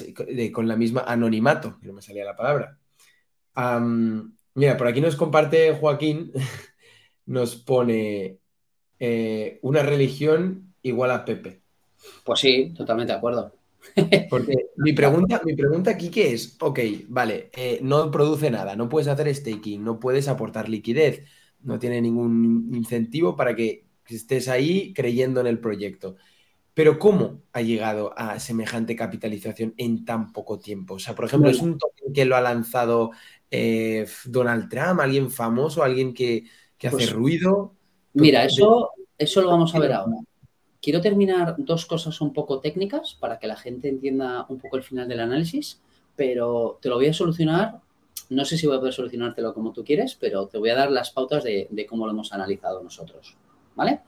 con 0.52 0.68
la 0.68 0.76
misma 0.76 1.02
anonimato, 1.06 1.78
que 1.80 1.86
no 1.86 1.94
me 1.94 2.02
salía 2.02 2.24
la 2.24 2.36
palabra. 2.36 2.78
Mira, 4.56 4.76
por 4.76 4.88
aquí 4.88 5.00
nos 5.00 5.14
comparte 5.14 5.72
Joaquín, 5.74 6.32
nos 7.26 7.54
pone 7.54 8.38
eh, 8.98 9.58
una 9.62 9.82
religión 9.82 10.74
igual 10.82 11.12
a 11.12 11.24
Pepe. 11.24 11.60
Pues 12.24 12.40
sí, 12.40 12.72
totalmente 12.76 13.12
de 13.12 13.18
acuerdo. 13.18 13.52
Porque 14.30 14.54
mi 14.76 14.92
pregunta, 14.92 15.40
mi 15.44 15.54
pregunta 15.54 15.92
aquí 15.92 16.10
que 16.10 16.32
es, 16.32 16.56
ok, 16.60 16.80
vale, 17.08 17.50
eh, 17.52 17.78
no 17.82 18.10
produce 18.10 18.50
nada, 18.50 18.74
no 18.74 18.88
puedes 18.88 19.06
hacer 19.06 19.32
staking, 19.32 19.84
no 19.84 20.00
puedes 20.00 20.26
aportar 20.26 20.68
liquidez, 20.68 21.22
no 21.62 21.78
tiene 21.78 22.00
ningún 22.00 22.70
incentivo 22.74 23.36
para 23.36 23.54
que 23.54 23.86
estés 24.08 24.48
ahí 24.48 24.92
creyendo 24.92 25.40
en 25.40 25.46
el 25.46 25.60
proyecto. 25.60 26.16
Pero 26.76 26.98
¿cómo 26.98 27.40
ha 27.54 27.62
llegado 27.62 28.12
a 28.18 28.38
semejante 28.38 28.94
capitalización 28.94 29.72
en 29.78 30.04
tan 30.04 30.30
poco 30.30 30.58
tiempo? 30.58 30.96
O 30.96 30.98
sea, 30.98 31.14
por 31.14 31.24
ejemplo, 31.24 31.48
¿es 31.48 31.62
un 31.62 31.78
token 31.78 32.12
que 32.12 32.26
lo 32.26 32.36
ha 32.36 32.42
lanzado 32.42 33.12
eh, 33.50 34.06
Donald 34.26 34.68
Trump, 34.68 35.00
alguien 35.00 35.30
famoso, 35.30 35.82
alguien 35.82 36.12
que, 36.12 36.44
hace 36.80 36.90
pues 36.90 37.12
ruido? 37.14 37.72
Mira, 38.12 38.44
eso, 38.44 38.90
eso 39.16 39.40
lo 39.40 39.48
vamos 39.48 39.74
a 39.74 39.78
ver 39.78 39.94
ahora. 39.94 40.16
Quiero 40.82 41.00
terminar 41.00 41.54
dos 41.56 41.86
cosas 41.86 42.20
un 42.20 42.34
poco 42.34 42.60
técnicas 42.60 43.16
para 43.18 43.38
que 43.38 43.46
la 43.46 43.56
gente 43.56 43.88
entienda 43.88 44.44
un 44.50 44.58
poco 44.58 44.76
el 44.76 44.82
final 44.82 45.08
del 45.08 45.20
análisis, 45.20 45.80
pero 46.14 46.78
te 46.82 46.90
lo 46.90 46.96
voy 46.96 47.06
a 47.06 47.14
solucionar. 47.14 47.80
No 48.28 48.44
sé 48.44 48.58
si 48.58 48.66
voy 48.66 48.76
a 48.76 48.80
poder 48.80 48.92
solucionártelo 48.92 49.54
como 49.54 49.72
tú 49.72 49.82
quieres, 49.82 50.14
pero 50.14 50.46
te 50.46 50.58
voy 50.58 50.68
a 50.68 50.74
dar 50.74 50.90
las 50.90 51.10
pautas 51.10 51.42
de, 51.42 51.86
cómo 51.88 52.04
lo 52.04 52.12
hemos 52.12 52.34
analizado 52.34 52.82
nosotros. 52.82 53.34
¿Vale? 53.74 54.00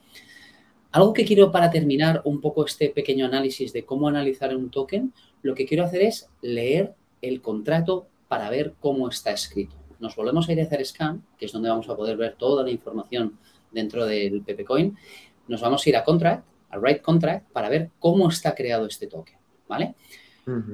Algo 0.98 1.12
que 1.12 1.24
quiero 1.24 1.52
para 1.52 1.70
terminar 1.70 2.22
un 2.24 2.40
poco 2.40 2.64
este 2.64 2.88
pequeño 2.88 3.24
análisis 3.24 3.72
de 3.72 3.84
cómo 3.84 4.08
analizar 4.08 4.56
un 4.56 4.68
token, 4.68 5.14
lo 5.42 5.54
que 5.54 5.64
quiero 5.64 5.84
hacer 5.84 6.02
es 6.02 6.28
leer 6.42 6.96
el 7.22 7.40
contrato 7.40 8.08
para 8.26 8.50
ver 8.50 8.74
cómo 8.80 9.08
está 9.08 9.30
escrito. 9.30 9.76
Nos 10.00 10.16
volvemos 10.16 10.48
a 10.48 10.52
ir 10.54 10.60
a 10.60 10.64
hacer 10.64 10.84
scan, 10.84 11.24
que 11.38 11.46
es 11.46 11.52
donde 11.52 11.68
vamos 11.68 11.88
a 11.88 11.94
poder 11.94 12.16
ver 12.16 12.34
toda 12.34 12.64
la 12.64 12.72
información 12.72 13.38
dentro 13.70 14.06
del 14.06 14.42
Pepecoin. 14.42 14.96
Nos 15.46 15.60
vamos 15.60 15.86
a 15.86 15.88
ir 15.88 15.96
a 15.96 16.02
contract 16.02 16.44
al 16.70 16.80
write 16.80 17.00
contract 17.00 17.48
para 17.52 17.68
ver 17.68 17.90
cómo 18.00 18.28
está 18.28 18.56
creado 18.56 18.84
este 18.84 19.06
token, 19.06 19.38
¿vale? 19.68 19.94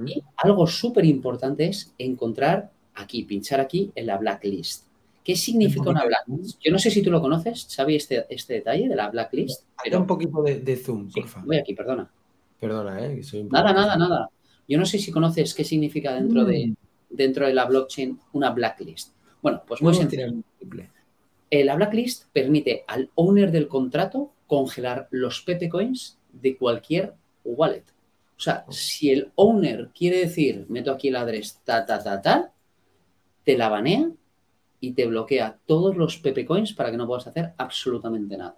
Y 0.07 0.23
algo 0.39 0.67
súper 0.67 1.05
importante 1.05 1.67
es 1.67 1.93
encontrar 1.99 2.71
aquí, 2.95 3.25
pinchar 3.25 3.61
aquí 3.61 3.93
en 3.95 4.07
la 4.07 4.17
blacklist. 4.17 4.87
¿Qué 5.25 5.37
significa 5.37 5.89
una 5.89 6.05
blacklist? 6.05 6.61
Yo 6.63 6.71
no 6.71 6.79
sé 6.79 6.91
si 6.91 7.03
tú 7.03 7.11
lo 7.11 7.23
conoces, 7.23 7.67
Xavi, 7.75 7.97
este, 7.97 8.27
este 8.29 8.55
detalle 8.55 8.89
de 8.89 8.95
la 8.95 9.09
blacklist. 9.09 9.65
Pero... 9.83 10.01
un 10.01 10.07
poquito 10.07 10.43
de, 10.43 10.77
zoom, 10.77 11.11
por 11.11 11.27
favor. 11.27 11.47
Voy 11.49 11.57
aquí, 11.57 11.75
perdona. 11.75 12.11
Perdona, 12.61 13.07
¿eh? 13.07 13.23
nada, 13.51 13.73
nada, 13.73 13.97
nada. 13.97 14.29
Yo 14.69 14.79
no 14.79 14.85
sé 14.85 14.99
si 14.99 15.11
conoces 15.11 15.55
qué 15.55 15.65
significa 15.65 16.15
dentro, 16.15 16.45
de, 16.45 16.67
mm. 16.67 16.77
dentro 17.09 17.47
de 17.47 17.55
la 17.55 17.65
blockchain 17.65 18.19
una 18.35 18.51
blacklist. 18.51 19.15
Bueno, 19.41 19.63
pues 19.67 19.81
muy 19.81 19.95
sencillo. 19.95 20.35
Eh, 21.51 21.65
la 21.65 21.75
blacklist 21.77 22.27
permite 22.33 22.85
al 22.87 23.11
owner 23.15 23.51
del 23.51 23.69
contrato 23.69 24.33
congelar 24.47 25.09
los 25.11 25.41
Pepe 25.41 25.71
Coins 25.71 26.19
de 26.33 26.57
cualquier 26.57 27.15
wallet. 27.45 27.85
O 28.37 28.41
sea, 28.41 28.67
si 28.69 29.11
el 29.11 29.33
owner 29.37 29.91
quiere 29.95 30.19
decir, 30.19 30.67
meto 30.69 30.93
aquí 30.93 31.09
el 31.09 31.17
address 31.17 31.61
ta, 31.65 31.87
ta, 31.87 32.03
ta, 32.03 32.21
ta, 32.21 32.53
te 33.45 33.57
la 33.57 33.69
banea 33.69 34.11
y 34.81 34.93
te 34.93 35.07
bloquea 35.07 35.59
todos 35.67 35.97
los 35.97 36.19
Pepe 36.19 36.45
Coins 36.45 36.73
para 36.73 36.91
que 36.91 36.97
no 36.97 37.07
puedas 37.07 37.27
hacer 37.27 37.55
absolutamente 37.57 38.37
nada. 38.37 38.57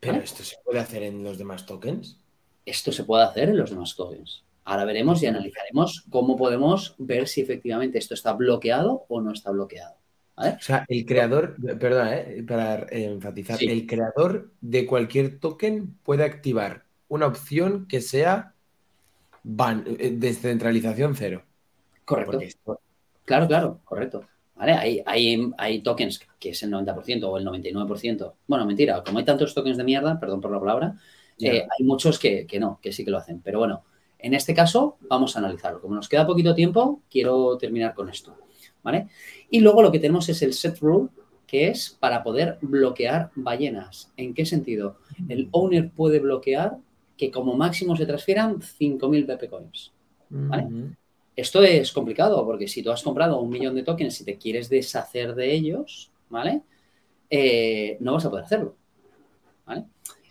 ¿Pero 0.00 0.18
esto 0.18 0.42
se 0.42 0.56
puede 0.64 0.80
hacer 0.80 1.02
en 1.02 1.22
los 1.22 1.36
demás 1.36 1.66
tokens? 1.66 2.18
Esto 2.64 2.92
se 2.92 3.04
puede 3.04 3.24
hacer 3.24 3.50
en 3.50 3.58
los 3.58 3.70
demás 3.70 3.94
tokens. 3.94 4.44
Ahora 4.64 4.84
veremos 4.84 5.22
y 5.22 5.26
analizaremos 5.26 6.04
cómo 6.10 6.36
podemos 6.36 6.94
ver 6.98 7.26
si 7.28 7.40
efectivamente 7.40 7.98
esto 7.98 8.14
está 8.14 8.32
bloqueado 8.32 9.04
o 9.08 9.20
no 9.20 9.32
está 9.32 9.50
bloqueado. 9.50 9.96
O 10.36 10.60
sea, 10.60 10.86
el 10.88 11.04
creador, 11.04 11.56
perdona, 11.78 12.16
eh, 12.18 12.42
para 12.46 12.86
enfatizar, 12.90 13.62
el 13.62 13.86
creador 13.86 14.50
de 14.60 14.86
cualquier 14.86 15.38
token 15.38 15.94
puede 16.02 16.24
activar 16.24 16.84
una 17.08 17.26
opción 17.26 17.86
que 17.86 18.00
sea 18.00 18.54
eh, 19.44 20.10
descentralización 20.16 21.14
cero. 21.14 21.42
Correcto. 22.06 22.80
Claro, 23.24 23.46
claro, 23.48 23.80
correcto. 23.84 24.24
Hay, 24.60 25.02
hay, 25.56 25.80
tokens 25.80 26.20
que 26.38 26.50
es 26.50 26.62
el 26.62 26.70
90% 26.70 27.24
o 27.24 27.38
el 27.38 27.46
99%. 27.46 28.34
Bueno, 28.46 28.66
mentira, 28.66 29.02
como 29.02 29.18
hay 29.18 29.24
tantos 29.24 29.54
tokens 29.54 29.78
de 29.78 29.84
mierda, 29.84 30.20
perdón 30.20 30.40
por 30.40 30.50
la 30.50 30.60
palabra, 30.60 30.96
eh, 31.38 31.66
hay 31.78 31.84
muchos 31.86 32.18
que, 32.18 32.46
que 32.46 32.60
no, 32.60 32.78
que 32.82 32.92
sí 32.92 33.04
que 33.04 33.10
lo 33.10 33.18
hacen. 33.18 33.40
Pero 33.40 33.60
bueno, 33.60 33.84
en 34.18 34.34
este 34.34 34.54
caso 34.54 34.98
vamos 35.08 35.34
a 35.34 35.38
analizarlo. 35.38 35.80
Como 35.80 35.94
nos 35.94 36.08
queda 36.08 36.26
poquito 36.26 36.54
tiempo, 36.54 37.02
quiero 37.10 37.56
terminar 37.56 37.94
con 37.94 38.10
esto. 38.10 38.36
¿vale? 38.82 39.08
Y 39.50 39.60
luego 39.60 39.82
lo 39.82 39.92
que 39.92 39.98
tenemos 39.98 40.28
es 40.28 40.42
el 40.42 40.52
set 40.52 40.78
rule, 40.80 41.08
que 41.46 41.68
es 41.68 41.96
para 41.98 42.22
poder 42.22 42.58
bloquear 42.60 43.30
ballenas. 43.34 44.12
¿En 44.16 44.34
qué 44.34 44.46
sentido? 44.46 44.98
El 45.28 45.48
owner 45.50 45.90
puede 45.90 46.20
bloquear 46.20 46.78
que 47.16 47.30
como 47.30 47.56
máximo 47.56 47.96
se 47.96 48.06
transfieran 48.06 48.60
5.000 48.60 49.26
BP 49.26 49.50
coins. 49.50 49.92
Esto 51.40 51.62
es 51.62 51.90
complicado 51.90 52.44
porque 52.44 52.68
si 52.68 52.82
tú 52.82 52.90
has 52.90 53.02
comprado 53.02 53.40
un 53.40 53.48
millón 53.48 53.74
de 53.74 53.82
tokens 53.82 54.20
y 54.20 54.24
te 54.24 54.36
quieres 54.36 54.68
deshacer 54.68 55.34
de 55.34 55.54
ellos, 55.54 56.12
¿vale? 56.28 56.60
Eh, 57.30 57.96
no 58.00 58.12
vas 58.12 58.26
a 58.26 58.30
poder 58.30 58.44
hacerlo. 58.44 58.76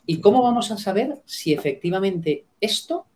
¿Y 0.05 0.21
cómo 0.21 0.43
vamos 0.43 0.69
a 0.69 0.77
saber 0.77 1.21
si 1.25 1.51
efectivamente 1.51 2.45
esto 2.61 3.07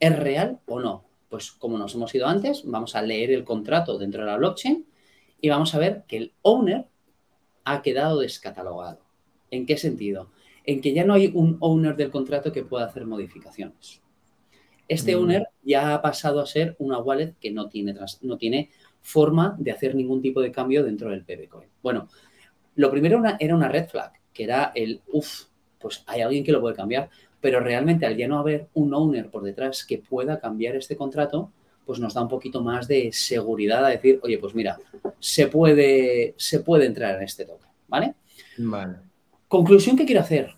es 0.00 0.18
real 0.18 0.60
o 0.66 0.80
no? 0.80 1.04
Pues 1.30 1.50
como 1.50 1.78
nos 1.78 1.94
hemos 1.94 2.14
ido 2.14 2.26
antes, 2.26 2.62
vamos 2.66 2.94
a 2.94 3.00
leer 3.00 3.30
el 3.30 3.44
contrato 3.44 3.96
dentro 3.96 4.20
de 4.20 4.26
la 4.26 4.36
blockchain 4.36 4.86
y 5.40 5.48
vamos 5.48 5.74
a 5.74 5.78
ver 5.78 6.04
que 6.06 6.18
el 6.18 6.32
owner 6.42 6.86
ha 7.64 7.80
quedado 7.80 8.20
descatalogado. 8.20 9.00
¿En 9.50 9.64
qué 9.64 9.78
sentido? 9.78 10.30
En 10.64 10.82
que 10.82 10.92
ya 10.92 11.04
no 11.04 11.14
hay 11.14 11.30
un 11.34 11.56
owner 11.60 11.96
del 11.96 12.10
contrato 12.10 12.52
que 12.52 12.64
pueda 12.64 12.84
hacer 12.84 13.06
modificaciones. 13.06 14.03
Este 14.88 15.16
mm. 15.16 15.18
owner 15.18 15.48
ya 15.62 15.94
ha 15.94 16.02
pasado 16.02 16.40
a 16.40 16.46
ser 16.46 16.76
una 16.78 16.98
wallet 16.98 17.34
que 17.40 17.50
no 17.50 17.68
tiene, 17.68 17.94
no 18.22 18.36
tiene 18.36 18.70
forma 19.00 19.56
de 19.58 19.70
hacer 19.70 19.94
ningún 19.94 20.22
tipo 20.22 20.40
de 20.40 20.52
cambio 20.52 20.82
dentro 20.84 21.10
del 21.10 21.24
PBCoin. 21.24 21.68
Bueno, 21.82 22.08
lo 22.76 22.90
primero 22.90 23.22
era 23.38 23.54
una 23.54 23.68
red 23.68 23.88
flag, 23.88 24.12
que 24.32 24.44
era 24.44 24.72
el, 24.74 25.02
uff, 25.12 25.44
pues 25.78 26.02
hay 26.06 26.22
alguien 26.22 26.44
que 26.44 26.52
lo 26.52 26.60
puede 26.60 26.74
cambiar 26.74 27.10
pero 27.44 27.60
realmente 27.60 28.06
al 28.06 28.16
ya 28.16 28.26
no 28.26 28.38
haber 28.38 28.68
un 28.72 28.94
owner 28.94 29.28
por 29.28 29.42
detrás 29.42 29.84
que 29.84 29.98
pueda 29.98 30.40
cambiar 30.40 30.76
este 30.76 30.96
contrato, 30.96 31.52
pues 31.84 32.00
nos 32.00 32.14
da 32.14 32.22
un 32.22 32.28
poquito 32.28 32.62
más 32.62 32.88
de 32.88 33.12
seguridad 33.12 33.84
a 33.84 33.90
decir, 33.90 34.18
oye, 34.22 34.38
pues 34.38 34.54
mira, 34.54 34.78
se 35.18 35.48
puede, 35.48 36.32
se 36.38 36.60
puede 36.60 36.86
entrar 36.86 37.16
en 37.16 37.24
este 37.24 37.44
token, 37.44 37.68
¿vale? 37.86 38.14
Vale. 38.56 38.94
Conclusión 39.46 39.94
que 39.94 40.06
quiero 40.06 40.22
hacer. 40.22 40.54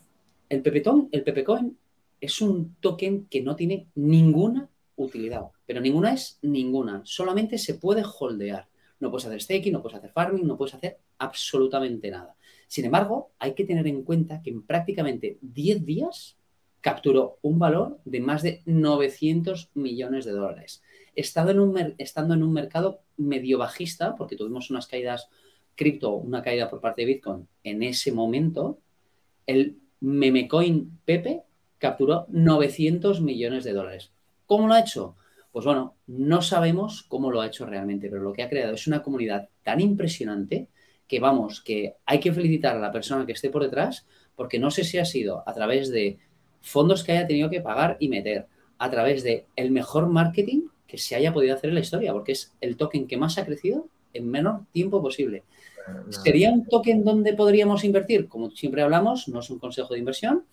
El 0.47 0.61
Pepetón, 0.61 1.09
el 1.11 1.23
Pepecoin 1.23 1.77
es 2.19 2.41
un 2.41 2.75
token 2.75 3.25
que 3.25 3.41
no 3.41 3.55
tiene 3.55 3.87
ninguna 3.95 4.69
utilidad, 4.95 5.43
pero 5.65 5.81
ninguna 5.81 6.13
es 6.13 6.39
ninguna. 6.41 7.01
Solamente 7.05 7.57
se 7.57 7.75
puede 7.75 8.03
holdear. 8.03 8.67
No 8.99 9.11
puedes 9.11 9.27
hacer 9.27 9.41
staking, 9.41 9.73
no 9.73 9.81
puedes 9.81 9.97
hacer 9.97 10.11
farming, 10.11 10.47
no 10.47 10.57
puedes 10.57 10.73
hacer 10.73 10.97
absolutamente 11.19 12.09
nada. 12.09 12.35
Sin 12.67 12.85
embargo, 12.85 13.31
hay 13.37 13.53
que 13.53 13.63
tener 13.63 13.87
en 13.87 14.03
cuenta 14.03 14.41
que 14.41 14.49
en 14.49 14.63
prácticamente 14.63 15.37
10 15.41 15.85
días 15.85 16.37
capturó 16.81 17.37
un 17.41 17.59
valor 17.59 17.99
de 18.05 18.19
más 18.19 18.41
de 18.41 18.63
900 18.65 19.71
millones 19.75 20.25
de 20.25 20.31
dólares. 20.31 20.83
Estando 21.15 21.51
en 21.51 21.59
un, 21.59 21.95
estando 21.97 22.33
en 22.33 22.43
un 22.43 22.53
mercado 22.53 23.01
medio 23.17 23.57
bajista, 23.57 24.15
porque 24.15 24.35
tuvimos 24.35 24.69
unas 24.69 24.87
caídas 24.87 25.29
cripto, 25.75 26.13
una 26.13 26.41
caída 26.41 26.69
por 26.69 26.81
parte 26.81 27.01
de 27.03 27.07
Bitcoin 27.07 27.47
en 27.63 27.83
ese 27.83 28.11
momento, 28.11 28.79
el 29.45 29.77
memecoin 29.99 30.99
Pepe 31.05 31.43
capturó 31.77 32.25
900 32.29 33.21
millones 33.21 33.63
de 33.63 33.73
dólares. 33.73 34.11
¿Cómo 34.45 34.67
lo 34.67 34.73
ha 34.73 34.79
hecho? 34.79 35.15
Pues 35.51 35.65
bueno, 35.65 35.95
no 36.07 36.41
sabemos 36.41 37.03
cómo 37.07 37.31
lo 37.31 37.41
ha 37.41 37.47
hecho 37.47 37.65
realmente, 37.65 38.09
pero 38.09 38.21
lo 38.21 38.33
que 38.33 38.43
ha 38.43 38.49
creado 38.49 38.73
es 38.73 38.87
una 38.87 39.01
comunidad 39.01 39.49
tan 39.63 39.79
impresionante 39.81 40.67
que 41.07 41.19
vamos, 41.19 41.61
que 41.61 41.95
hay 42.05 42.19
que 42.19 42.33
felicitar 42.33 42.75
a 42.75 42.79
la 42.79 42.91
persona 42.91 43.25
que 43.25 43.31
esté 43.31 43.49
por 43.49 43.63
detrás, 43.63 44.05
porque 44.35 44.59
no 44.59 44.71
sé 44.71 44.83
si 44.83 44.97
ha 44.97 45.05
sido 45.05 45.43
a 45.47 45.53
través 45.53 45.89
de 45.89 46.19
fondos 46.61 47.03
que 47.03 47.13
haya 47.13 47.27
tenido 47.27 47.49
que 47.49 47.61
pagar 47.61 47.97
y 47.99 48.09
meter, 48.09 48.47
a 48.77 48.89
través 48.91 49.23
de 49.23 49.45
el 49.55 49.71
mejor 49.71 50.07
marketing 50.07 50.67
que 50.85 50.97
se 50.97 51.15
haya 51.15 51.33
podido 51.33 51.55
hacer 51.55 51.69
en 51.69 51.75
la 51.75 51.81
historia, 51.81 52.13
porque 52.13 52.33
es 52.33 52.53
el 52.61 52.77
token 52.77 53.07
que 53.07 53.17
más 53.17 53.37
ha 53.37 53.45
crecido 53.45 53.87
en 54.13 54.29
menor 54.29 54.61
tiempo 54.71 55.01
posible. 55.01 55.43
¿Sería 56.09 56.51
un 56.51 56.65
token 56.65 57.03
donde 57.03 57.33
podríamos 57.33 57.83
invertir? 57.83 58.27
Como 58.27 58.51
siempre 58.51 58.81
hablamos, 58.81 59.27
no 59.27 59.39
es 59.39 59.49
un 59.49 59.59
consejo 59.59 59.93
de 59.93 59.99
inversión. 59.99 60.45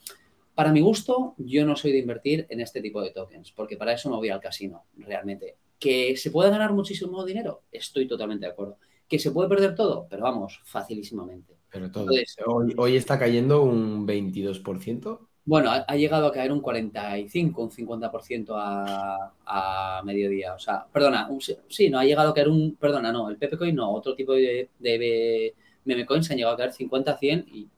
Para 0.55 0.73
mi 0.73 0.81
gusto, 0.81 1.35
yo 1.39 1.67
no 1.67 1.77
soy 1.77 1.93
de 1.93 1.99
invertir 1.99 2.47
en 2.49 2.61
este 2.61 2.81
tipo 2.81 3.03
de 3.03 3.11
tokens, 3.11 3.51
porque 3.53 3.77
para 3.77 3.93
eso 3.93 4.09
no 4.09 4.17
voy 4.17 4.29
al 4.29 4.41
casino, 4.41 4.85
realmente. 4.97 5.57
¿Que 5.79 6.17
se 6.17 6.31
puede 6.31 6.51
ganar 6.51 6.73
muchísimo 6.73 7.25
dinero? 7.25 7.63
Estoy 7.73 8.07
totalmente 8.07 8.47
de 8.47 8.53
acuerdo. 8.53 8.79
¿Que 9.09 9.19
se 9.19 9.33
puede 9.33 9.49
perder 9.49 9.75
todo? 9.75 10.07
Pero 10.09 10.23
vamos, 10.23 10.61
facilísimamente. 10.65 11.55
Pero 11.71 11.91
todo. 11.91 12.07
hoy, 12.47 12.75
hoy 12.77 12.97
está 12.97 13.19
cayendo 13.19 13.63
un 13.63 14.07
22%. 14.07 15.19
Bueno, 15.47 15.71
ha, 15.71 15.97
llegado 15.97 16.27
a 16.27 16.33
caer 16.33 16.53
un 16.53 16.61
45, 16.61 17.63
un 17.63 17.71
50% 17.71 18.55
a, 18.57 19.35
a 19.45 20.03
mediodía. 20.03 20.55
O 20.55 20.59
sea, 20.59 20.87
perdona, 20.91 21.29
sí, 21.69 21.91
no, 21.91 21.99
ha 21.99 22.05
llegado 22.05 22.31
a 22.31 22.35
caer 22.35 22.49
un, 22.49 22.77
perdona, 22.77 23.13
no, 23.13 23.29
el 23.29 23.37
Pepecoin 23.37 23.75
no, 23.75 23.93
otro 23.93 24.15
tipo 24.15 24.33
de, 24.33 24.71
de 24.79 25.55
meme 25.85 26.07
coins 26.07 26.31
han 26.31 26.39
llegado 26.39 26.55
a 26.55 26.59
caer 26.59 26.73
50, 26.73 27.19
100 27.19 27.47
y 27.53 27.69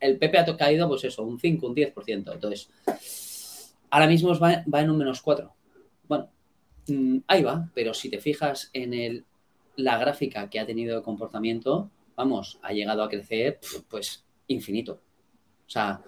el 0.00 0.18
Pepe 0.18 0.38
ha 0.38 0.56
caído, 0.56 0.88
pues 0.88 1.04
eso, 1.04 1.24
un 1.24 1.38
5, 1.38 1.66
un 1.66 1.74
10%. 1.74 2.32
Entonces, 2.32 3.74
ahora 3.90 4.06
mismo 4.06 4.36
va, 4.38 4.64
va 4.72 4.80
en 4.80 4.90
un 4.90 4.98
menos 4.98 5.20
4. 5.22 5.52
Bueno, 6.08 6.28
mm, 6.88 7.18
ahí 7.26 7.42
va, 7.42 7.68
pero 7.74 7.94
si 7.94 8.08
te 8.10 8.18
fijas 8.18 8.70
en 8.72 8.94
el, 8.94 9.24
la 9.76 9.98
gráfica 9.98 10.48
que 10.48 10.60
ha 10.60 10.66
tenido 10.66 10.96
de 10.96 11.02
comportamiento, 11.02 11.90
vamos, 12.16 12.58
ha 12.62 12.72
llegado 12.72 13.02
a 13.02 13.08
crecer, 13.08 13.58
pues, 13.88 14.24
infinito. 14.48 15.00
O 15.66 15.70
sea, 15.70 16.00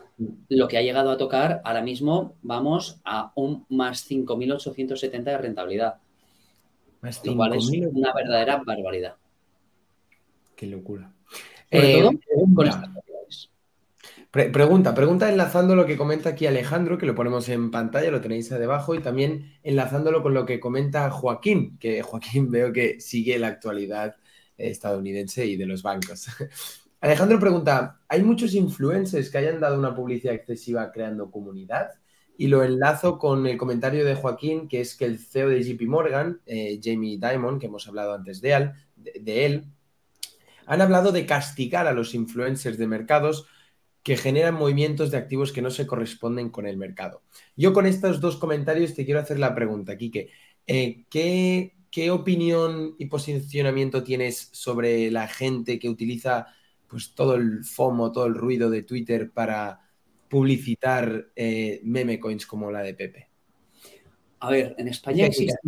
lo 0.49 0.69
que 0.69 0.77
ha 0.77 0.83
llegado 0.83 1.11
a 1.11 1.17
tocar 1.17 1.61
ahora 1.65 1.83
mismo 1.83 2.35
vamos 2.43 3.01
a 3.05 3.33
un 3.35 3.65
más 3.69 4.11
5.870 4.11 5.23
de 5.23 5.39
rentabilidad. 5.39 5.97
Más 7.01 7.25
lo 7.25 7.37
cual 7.37 7.55
es 7.55 7.69
una 7.69 8.13
verdadera 8.13 8.63
barbaridad. 8.65 9.17
Qué 10.55 10.67
locura. 10.67 11.11
Sobre 11.71 12.01
todo 12.01 12.11
pregunta, 14.31 14.95
pregunta 14.95 15.29
enlazando 15.29 15.75
lo 15.75 15.87
que 15.87 15.97
comenta 15.97 16.31
aquí 16.31 16.47
Alejandro, 16.47 16.99
que 16.99 17.07
lo 17.07 17.15
ponemos 17.15 17.49
en 17.49 17.71
pantalla, 17.71 18.11
lo 18.11 18.21
tenéis 18.21 18.53
ahí 18.53 18.61
debajo, 18.61 18.95
y 18.95 19.01
también 19.01 19.53
enlazándolo 19.63 20.23
con 20.23 20.35
lo 20.35 20.47
que 20.47 20.61
comenta 20.61 21.11
Joaquín, 21.11 21.79
que 21.79 22.03
Joaquín 22.03 22.51
veo 22.51 22.73
que 22.73 23.01
sigue 23.01 23.39
la 23.39 23.49
actualidad 23.49 24.17
estadounidense 24.57 25.47
y 25.47 25.57
de 25.57 25.67
los 25.67 25.83
bancos. 25.83 26.27
Alejandro 27.01 27.41
pregunta, 27.41 28.01
¿hay 28.09 28.23
muchos 28.23 28.55
influencers 28.55 29.31
que 29.31 29.39
hayan 29.39 29.59
dado 29.59 29.79
una 29.79 29.95
publicidad 29.95 30.35
excesiva 30.35 30.93
creando 30.93 31.31
comunidad? 31.31 31.93
Y 32.37 32.49
lo 32.49 32.63
enlazo 32.63 33.19
con 33.19 33.47
el 33.47 33.57
comentario 33.57 34.05
de 34.05 34.15
Joaquín, 34.15 34.69
que 34.69 34.83
es 34.83 34.95
que 34.97 35.07
el 35.07 35.19
CEO 35.19 35.49
de 35.49 35.63
JP 35.63 35.83
Morgan, 35.89 36.41
eh, 36.47 36.79
Jamie 36.83 37.19
Dimon, 37.19 37.59
que 37.59 37.67
hemos 37.67 37.89
hablado 37.89 38.15
antes 38.15 38.41
de 38.41 38.71
de, 38.97 39.47
él, 39.47 39.65
han 40.67 40.83
hablado 40.83 41.11
de 41.11 41.25
castigar 41.25 41.87
a 41.87 41.93
los 41.93 42.15
influencers 42.15 42.77
de 42.77 42.87
mercados 42.87 43.47
que 44.03 44.17
generan 44.17 44.55
movimientos 44.55 45.11
de 45.11 45.19
activos 45.19 45.53
que 45.53 45.63
no 45.63 45.71
se 45.71 45.87
corresponden 45.87 46.51
con 46.51 46.67
el 46.67 46.77
mercado. 46.77 47.23
Yo 47.57 47.73
con 47.73 47.87
estos 47.87 48.21
dos 48.21 48.37
comentarios 48.37 48.95
te 48.95 49.05
quiero 49.05 49.21
hacer 49.21 49.39
la 49.39 49.55
pregunta, 49.55 49.97
Quique. 49.97 50.31
Eh, 50.67 51.05
¿qué, 51.11 51.75
¿Qué 51.91 52.11
opinión 52.11 52.95
y 52.99 53.07
posicionamiento 53.07 54.03
tienes 54.03 54.49
sobre 54.53 55.11
la 55.11 55.29
gente 55.29 55.79
que 55.79 55.89
utiliza 55.89 56.47
pues 56.87 57.15
todo 57.15 57.35
el 57.35 57.65
FOMO, 57.65 58.11
todo 58.11 58.27
el 58.27 58.35
ruido 58.35 58.71
de 58.71 58.83
Twitter 58.83 59.31
para 59.31 59.81
publicitar 60.29 61.31
eh, 61.37 61.81
meme 61.85 62.19
coins 62.19 62.47
como 62.47 62.71
la 62.71 62.83
de 62.83 62.95
Pepe? 62.95 63.29
A 64.41 64.51
ver, 64.51 64.75
en 64.79 64.89
España 64.89 65.27
existe... 65.27 65.59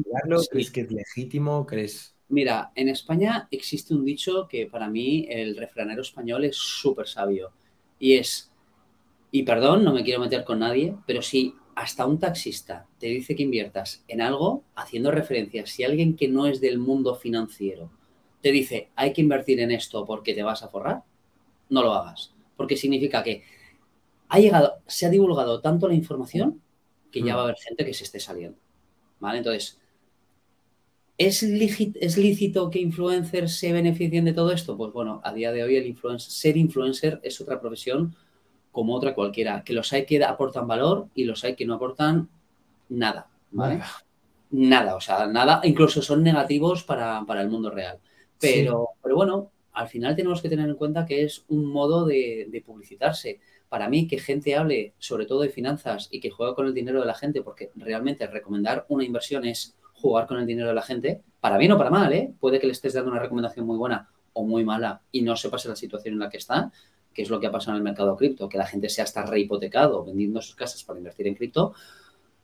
¿Crees 0.51 0.71
que 0.71 0.81
es 0.83 0.91
legítimo? 0.91 1.67
¿Crees...? 1.67 2.17
Mira, 2.29 2.73
en 2.75 2.89
España 2.89 3.47
existe 3.51 3.93
un 3.93 4.07
dicho 4.07 4.49
que 4.49 4.67
para 4.67 4.89
mí 4.89 5.27
el 5.29 5.55
refranero 5.55 6.01
español 6.01 6.47
es 6.47 6.57
súper 6.57 7.07
sabio 7.07 7.53
y 8.03 8.17
es, 8.17 8.51
y 9.31 9.45
perdón, 9.45 9.85
no 9.85 9.95
me 9.95 10.03
quiero 10.03 10.19
meter 10.19 10.43
con 10.43 10.59
nadie, 10.59 10.97
pero 11.07 11.23
si 11.23 11.55
hasta 11.77 12.05
un 12.05 12.19
taxista 12.19 12.89
te 12.99 13.07
dice 13.07 13.37
que 13.37 13.45
inviertas 13.45 14.03
en 14.09 14.21
algo, 14.21 14.65
haciendo 14.75 15.13
referencia, 15.13 15.67
si 15.67 15.85
alguien 15.85 16.17
que 16.17 16.27
no 16.27 16.49
es 16.49 16.61
del 16.61 16.81
mundo 16.81 17.15
financiero 17.15 17.93
te 18.41 18.51
dice 18.51 18.91
hay 18.97 19.13
que 19.13 19.21
invertir 19.21 19.61
en 19.61 19.71
esto 19.71 20.05
porque 20.05 20.35
te 20.35 20.43
vas 20.43 20.65
a 20.65 20.69
forrar, 20.69 21.05
no 21.69 21.81
lo 21.85 21.93
hagas. 21.93 22.35
Porque 22.57 22.77
significa 22.77 23.23
que 23.23 23.45
ha 24.29 24.41
llegado, 24.41 24.81
se 24.89 25.07
ha 25.07 25.09
divulgado 25.09 25.61
tanto 25.61 25.87
la 25.87 25.95
información 25.95 26.61
que 27.13 27.23
ya 27.23 27.37
va 27.37 27.43
a 27.43 27.45
haber 27.45 27.57
gente 27.57 27.85
que 27.85 27.95
se 27.95 28.03
esté 28.03 28.19
saliendo. 28.19 28.59
¿Vale? 29.21 29.39
Entonces, 29.39 29.81
¿es, 31.19 31.43
¿es 31.43 32.19
lícito 32.19 32.71
que 32.71 32.81
influencers 32.81 33.57
se 33.57 33.73
beneficien 33.73 34.25
de 34.25 34.33
todo 34.33 34.53
esto? 34.53 34.77
Pues 34.77 34.93
bueno, 34.93 35.21
a 35.25 35.33
día 35.33 35.53
de 35.53 35.63
hoy 35.63 35.77
el 35.77 35.87
influencer, 35.87 36.31
ser 36.31 36.57
influencer 36.57 37.21
es 37.23 37.41
otra 37.41 37.61
profesión 37.61 38.15
como 38.71 38.95
otra 38.95 39.15
cualquiera. 39.15 39.63
Que 39.65 39.73
los 39.73 39.93
hay 39.93 40.07
que 40.07 40.23
aportan 40.25 40.67
valor 40.67 41.09
y 41.15 41.25
los 41.25 41.45
hay 41.45 41.55
que 41.55 41.67
no 41.67 41.75
aportan 41.75 42.29
nada. 42.89 43.29
¿vale? 43.51 43.81
Nada, 44.51 44.97
o 44.97 45.01
sea, 45.01 45.27
nada, 45.27 45.61
incluso 45.65 46.03
son 46.03 46.23
negativos 46.23 46.85
para, 46.85 47.25
el 47.41 47.49
mundo 47.49 47.71
real. 47.71 47.99
Pero, 48.39 48.89
pero 49.03 49.15
bueno, 49.15 49.51
al 49.73 49.89
final 49.89 50.15
tenemos 50.15 50.43
que 50.43 50.49
tener 50.49 50.69
en 50.69 50.77
cuenta 50.77 51.07
que 51.07 51.25
es 51.25 51.45
un 51.49 51.67
modo 51.67 52.05
de, 52.05 52.63
publicitarse. 52.65 53.41
Para 53.69 53.89
mí, 53.89 54.07
que 54.07 54.19
gente 54.19 54.55
hable 54.55 54.93
sobre 54.99 55.25
todo 55.25 55.41
de 55.41 55.49
finanzas 55.49 56.09
y 56.11 56.21
que 56.21 56.31
juegue 56.31 56.55
con 56.55 56.67
el 56.67 56.75
dinero 56.75 57.01
de 57.01 57.07
la 57.07 57.15
gente, 57.15 57.43
porque 57.43 57.71
realmente 57.75 58.27
recomendar 58.27 58.85
una 58.89 59.05
inversión 59.05 59.47
es 59.47 59.75
jugar 60.03 60.27
con 60.27 60.39
el 60.39 60.47
dinero 60.47 60.69
de 60.69 60.75
la 60.75 60.83
gente, 60.83 61.23
para 61.41 61.57
bien 61.57 61.73
o 61.73 61.79
para 61.79 61.89
mal, 61.89 62.13
¿eh? 62.13 62.33
Puede 62.39 62.61
que 62.61 62.67
le 62.67 62.73
estés 62.73 62.93
dando 62.93 63.11
una 63.11 63.21
recomendación 63.21 63.67
muy 63.67 63.79
buena 63.79 64.11
o 64.35 64.45
muy 64.45 64.65
mala 64.65 65.01
y 65.11 65.23
no 65.23 65.37
se 65.37 65.49
pase 65.49 65.69
la 65.69 65.77
situación 65.77 66.15
en 66.15 66.21
la 66.21 66.29
que 66.29 66.37
está, 66.37 66.71
que 67.15 67.23
es 67.23 67.31
lo 67.31 67.41
que 67.41 67.47
ha 67.47 67.53
pasado 67.53 67.73
en 67.73 67.79
el 67.79 67.85
mercado 67.85 68.17
cripto, 68.17 68.49
que 68.49 68.59
la 68.59 68.67
gente 68.67 68.89
se 68.89 69.01
ha 69.01 69.05
hasta 69.05 69.25
rehipotecado 69.25 70.05
vendiendo 70.05 70.43
sus 70.43 70.55
casas 70.55 70.83
para 70.85 70.99
invertir 70.99 71.27
en 71.27 71.35
cripto, 71.35 71.75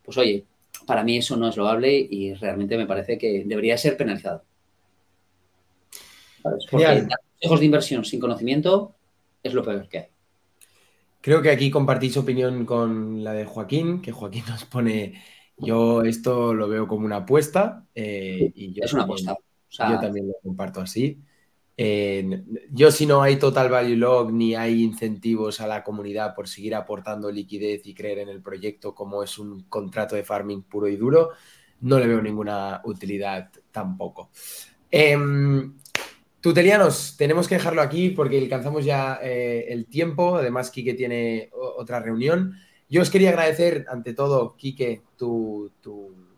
pues 0.03 0.17
oye, 0.17 0.45
para 0.85 1.03
mí 1.03 1.17
eso 1.17 1.35
no 1.37 1.49
es 1.49 1.57
loable 1.57 1.95
y 1.97 2.33
realmente 2.33 2.77
me 2.77 2.87
parece 2.87 3.17
que 3.17 3.43
debería 3.45 3.77
ser 3.77 3.97
penalizado. 3.97 4.43
Porque 6.71 7.07
consejos 7.39 7.59
de 7.59 7.65
inversión 7.65 8.05
sin 8.05 8.19
conocimiento 8.19 8.95
es 9.43 9.53
lo 9.53 9.63
peor 9.63 9.87
que 9.87 9.97
hay. 9.99 10.05
Creo 11.21 11.41
que 11.41 11.49
aquí 11.49 11.69
compartís 11.69 12.15
opinión 12.15 12.65
con 12.65 13.23
la 13.23 13.33
de 13.33 13.45
Joaquín, 13.45 14.01
que 14.01 14.11
Joaquín 14.11 14.43
nos 14.47 14.63
pone, 14.65 15.21
yo 15.59 16.03
esto 16.03 16.53
lo 16.53 16.67
veo 16.67 16.87
como 16.87 17.05
una 17.05 17.17
apuesta. 17.17 17.85
Eh, 17.93 18.51
y 18.55 18.73
yo 18.73 18.83
es 18.83 18.93
una 18.93 19.03
apuesta. 19.03 19.37
yo 19.69 19.99
también 19.99 20.27
lo 20.27 20.33
comparto 20.41 20.81
así. 20.81 21.19
Eh, 21.81 22.43
yo 22.71 22.91
si 22.91 23.05
no 23.05 23.21
hay 23.21 23.37
total 23.37 23.69
value 23.69 23.95
log 23.95 24.33
ni 24.33 24.53
hay 24.53 24.83
incentivos 24.83 25.61
a 25.61 25.67
la 25.67 25.81
comunidad 25.81 26.35
por 26.35 26.49
seguir 26.49 26.75
aportando 26.75 27.31
liquidez 27.31 27.85
y 27.85 27.93
creer 27.93 28.19
en 28.19 28.27
el 28.27 28.41
proyecto 28.41 28.93
como 28.93 29.23
es 29.23 29.39
un 29.39 29.63
contrato 29.63 30.17
de 30.17 30.25
farming 30.25 30.63
puro 30.63 30.89
y 30.89 30.97
duro, 30.97 31.29
no 31.79 31.97
le 31.97 32.07
veo 32.07 32.21
ninguna 32.21 32.81
utilidad 32.83 33.49
tampoco. 33.71 34.29
Em, 34.91 35.73
Tutelianos, 36.41 37.15
tenemos 37.17 37.47
que 37.47 37.55
dejarlo 37.55 37.81
aquí 37.81 38.09
porque 38.09 38.39
alcanzamos 38.39 38.85
ya 38.85 39.19
eh, 39.21 39.65
el 39.69 39.87
tiempo. 39.87 40.37
Además, 40.37 40.71
Quique 40.71 40.93
tiene 40.93 41.49
otra 41.53 41.99
reunión. 41.99 42.55
Yo 42.89 43.03
os 43.03 43.11
quería 43.11 43.29
agradecer, 43.29 43.85
ante 43.87 44.13
todo, 44.13 44.55
Quique, 44.57 45.03
tu, 45.15 45.71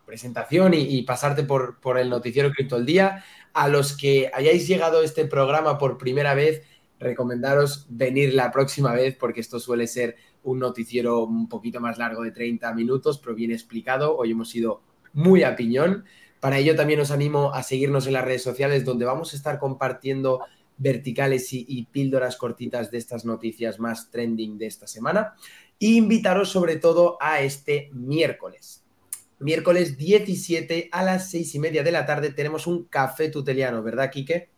presentación 0.06 0.74
y, 0.74 1.02
pasarte 1.04 1.44
por, 1.44 1.78
el 1.98 2.10
noticiero 2.10 2.52
Cripto 2.52 2.76
el 2.76 2.86
Día. 2.86 3.24
A 3.54 3.70
los 3.70 3.96
que 3.96 4.30
hayáis 4.34 4.68
llegado 4.68 5.00
a 5.00 5.06
este 5.06 5.26
programa 5.26 5.78
por 5.78 5.98
primera 5.98 6.34
vez, 6.34 6.64
recomendaros 7.00 7.86
venir 7.90 8.34
la 8.34 8.52
próxima 8.52 8.94
vez 8.94 9.16
porque 9.16 9.40
esto 9.40 9.60
suele 9.60 9.88
ser 9.88 10.18
un 10.44 10.60
noticiero 10.60 11.24
un 11.24 11.48
poquito 11.48 11.80
más 11.80 11.98
largo 11.98 12.24
de 12.24 12.32
30 12.32 12.74
minutos, 12.74 13.20
pero 13.20 13.34
bien 13.34 13.52
explicado. 13.52 14.18
Hoy 14.18 14.32
hemos 14.32 14.54
ido 14.54 14.82
muy 15.14 15.44
a 15.44 15.56
piñón. 15.56 16.04
Para 16.42 16.58
ello 16.58 16.76
también 16.76 17.00
os 17.00 17.12
animo 17.12 17.54
a 17.54 17.64
seguirnos 17.64 18.08
en 18.08 18.14
las 18.14 18.26
redes 18.26 18.44
sociales 18.44 18.84
donde 18.84 19.06
vamos 19.06 19.32
a 19.32 19.38
estar 19.38 19.60
compartiendo 19.60 20.42
verticales 20.78 21.54
y, 21.54 21.88
píldoras 21.92 22.38
cortitas 22.38 22.90
de 22.90 22.98
estas 22.98 23.24
noticias 23.24 23.80
más 23.80 24.10
trending 24.10 24.58
de 24.58 24.66
esta 24.66 24.88
semana. 24.88 25.36
E 25.82 25.88
invitaros 25.88 26.50
sobre 26.50 26.76
todo 26.76 27.18
a 27.20 27.42
este 27.42 27.90
miércoles. 27.92 28.86
Miércoles 29.40 29.98
17 29.98 30.90
a 30.92 31.02
las 31.02 31.32
6 31.32 31.56
y 31.56 31.60
media 31.60 31.82
de 31.82 31.92
la 31.92 32.06
tarde 32.06 32.30
tenemos 32.30 32.68
un 32.68 32.84
café 32.84 33.30
tuteliano, 33.30 33.82
¿verdad, 33.82 34.12
Quique? 34.12 34.50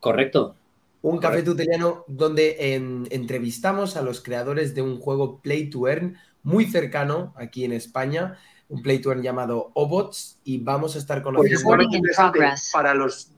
Correcto. 0.00 0.56
un 1.02 1.18
café 1.18 1.44
tuteliano 1.44 2.04
donde 2.08 2.74
entrevistamos 3.10 3.96
a 3.96 4.02
los 4.02 4.20
creadores 4.20 4.74
de 4.74 4.82
un 4.82 4.98
juego 4.98 5.38
Play 5.40 5.70
to 5.70 5.86
Earn 5.86 6.16
muy 6.42 6.64
cercano 6.64 7.32
aquí 7.36 7.64
en 7.64 7.72
España, 7.72 8.36
un 8.68 8.82
Play 8.82 8.98
to 8.98 9.10
Earn 9.10 9.22
llamado 9.22 9.70
Obots, 9.74 10.40
y 10.42 10.58
vamos 10.58 10.96
a 10.96 10.98
estar 10.98 11.22
conociendo... 11.22 11.62
Pues 11.62 12.70
para 12.72 12.94
los 12.94 13.30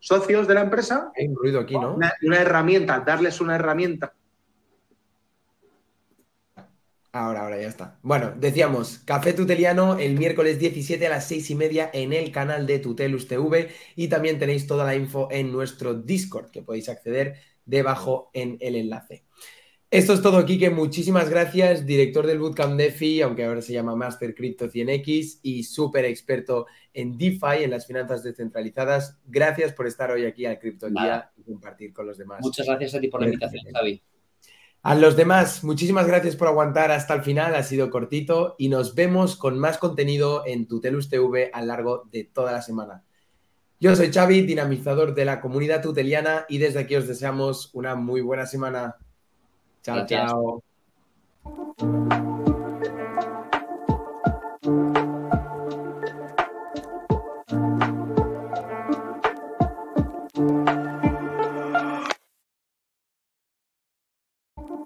socios 0.00 0.48
de 0.48 0.54
la 0.54 0.62
empresa. 0.62 1.12
Hay 1.16 1.28
un 1.28 1.36
ruido 1.36 1.60
aquí, 1.60 1.74
¿no? 1.74 1.96
una 2.22 2.40
herramienta, 2.40 2.98
darles 3.06 3.40
una 3.40 3.54
herramienta 3.54 4.12
Ahora, 7.14 7.42
ahora 7.42 7.60
ya 7.60 7.68
está. 7.68 7.98
Bueno, 8.02 8.32
decíamos, 8.38 8.98
Café 9.04 9.34
Tuteliano 9.34 9.98
el 9.98 10.18
miércoles 10.18 10.58
17 10.58 11.06
a 11.06 11.10
las 11.10 11.28
6 11.28 11.50
y 11.50 11.54
media 11.54 11.90
en 11.92 12.14
el 12.14 12.32
canal 12.32 12.66
de 12.66 12.78
Tutelus 12.78 13.28
TV 13.28 13.68
y 13.96 14.08
también 14.08 14.38
tenéis 14.38 14.66
toda 14.66 14.86
la 14.86 14.96
info 14.96 15.28
en 15.30 15.52
nuestro 15.52 15.92
Discord 15.92 16.50
que 16.50 16.62
podéis 16.62 16.88
acceder 16.88 17.34
debajo 17.66 18.30
en 18.32 18.56
el 18.60 18.76
enlace. 18.76 19.24
Esto 19.90 20.14
es 20.14 20.22
todo, 20.22 20.42
Kike. 20.46 20.70
Muchísimas 20.70 21.28
gracias, 21.28 21.84
director 21.84 22.26
del 22.26 22.38
Bootcamp 22.38 22.78
DeFi, 22.78 23.20
aunque 23.20 23.44
ahora 23.44 23.60
se 23.60 23.74
llama 23.74 23.94
Master 23.94 24.34
Crypto 24.34 24.70
100X 24.70 25.40
y 25.42 25.64
súper 25.64 26.06
experto 26.06 26.64
en 26.94 27.18
DeFi, 27.18 27.64
en 27.64 27.72
las 27.72 27.86
finanzas 27.86 28.22
descentralizadas. 28.22 29.18
Gracias 29.26 29.74
por 29.74 29.86
estar 29.86 30.10
hoy 30.10 30.24
aquí 30.24 30.46
al 30.46 30.58
Crypto 30.58 30.88
Día 30.88 31.30
y 31.36 31.42
compartir 31.42 31.92
con 31.92 32.06
los 32.06 32.16
demás. 32.16 32.40
Muchas 32.40 32.66
gracias 32.66 32.94
a 32.94 33.00
ti 33.00 33.08
por 33.08 33.20
la 33.20 33.26
invitación, 33.26 33.66
Javi. 33.70 34.02
A 34.82 34.96
los 34.96 35.16
demás, 35.16 35.62
muchísimas 35.62 36.08
gracias 36.08 36.34
por 36.34 36.48
aguantar 36.48 36.90
hasta 36.90 37.14
el 37.14 37.22
final, 37.22 37.54
ha 37.54 37.62
sido 37.62 37.88
cortito 37.88 38.56
y 38.58 38.68
nos 38.68 38.96
vemos 38.96 39.36
con 39.36 39.56
más 39.56 39.78
contenido 39.78 40.42
en 40.44 40.66
Tutelus 40.66 41.08
TV 41.08 41.50
a 41.52 41.60
lo 41.60 41.66
largo 41.66 42.08
de 42.10 42.24
toda 42.24 42.50
la 42.50 42.62
semana. 42.62 43.04
Yo 43.78 43.94
soy 43.94 44.12
Xavi, 44.12 44.42
dinamizador 44.42 45.14
de 45.14 45.24
la 45.24 45.40
comunidad 45.40 45.82
tuteliana 45.82 46.46
y 46.48 46.58
desde 46.58 46.80
aquí 46.80 46.96
os 46.96 47.06
deseamos 47.06 47.70
una 47.74 47.94
muy 47.94 48.22
buena 48.22 48.44
semana. 48.46 48.96
Chao, 49.82 50.04
chao. 50.06 50.62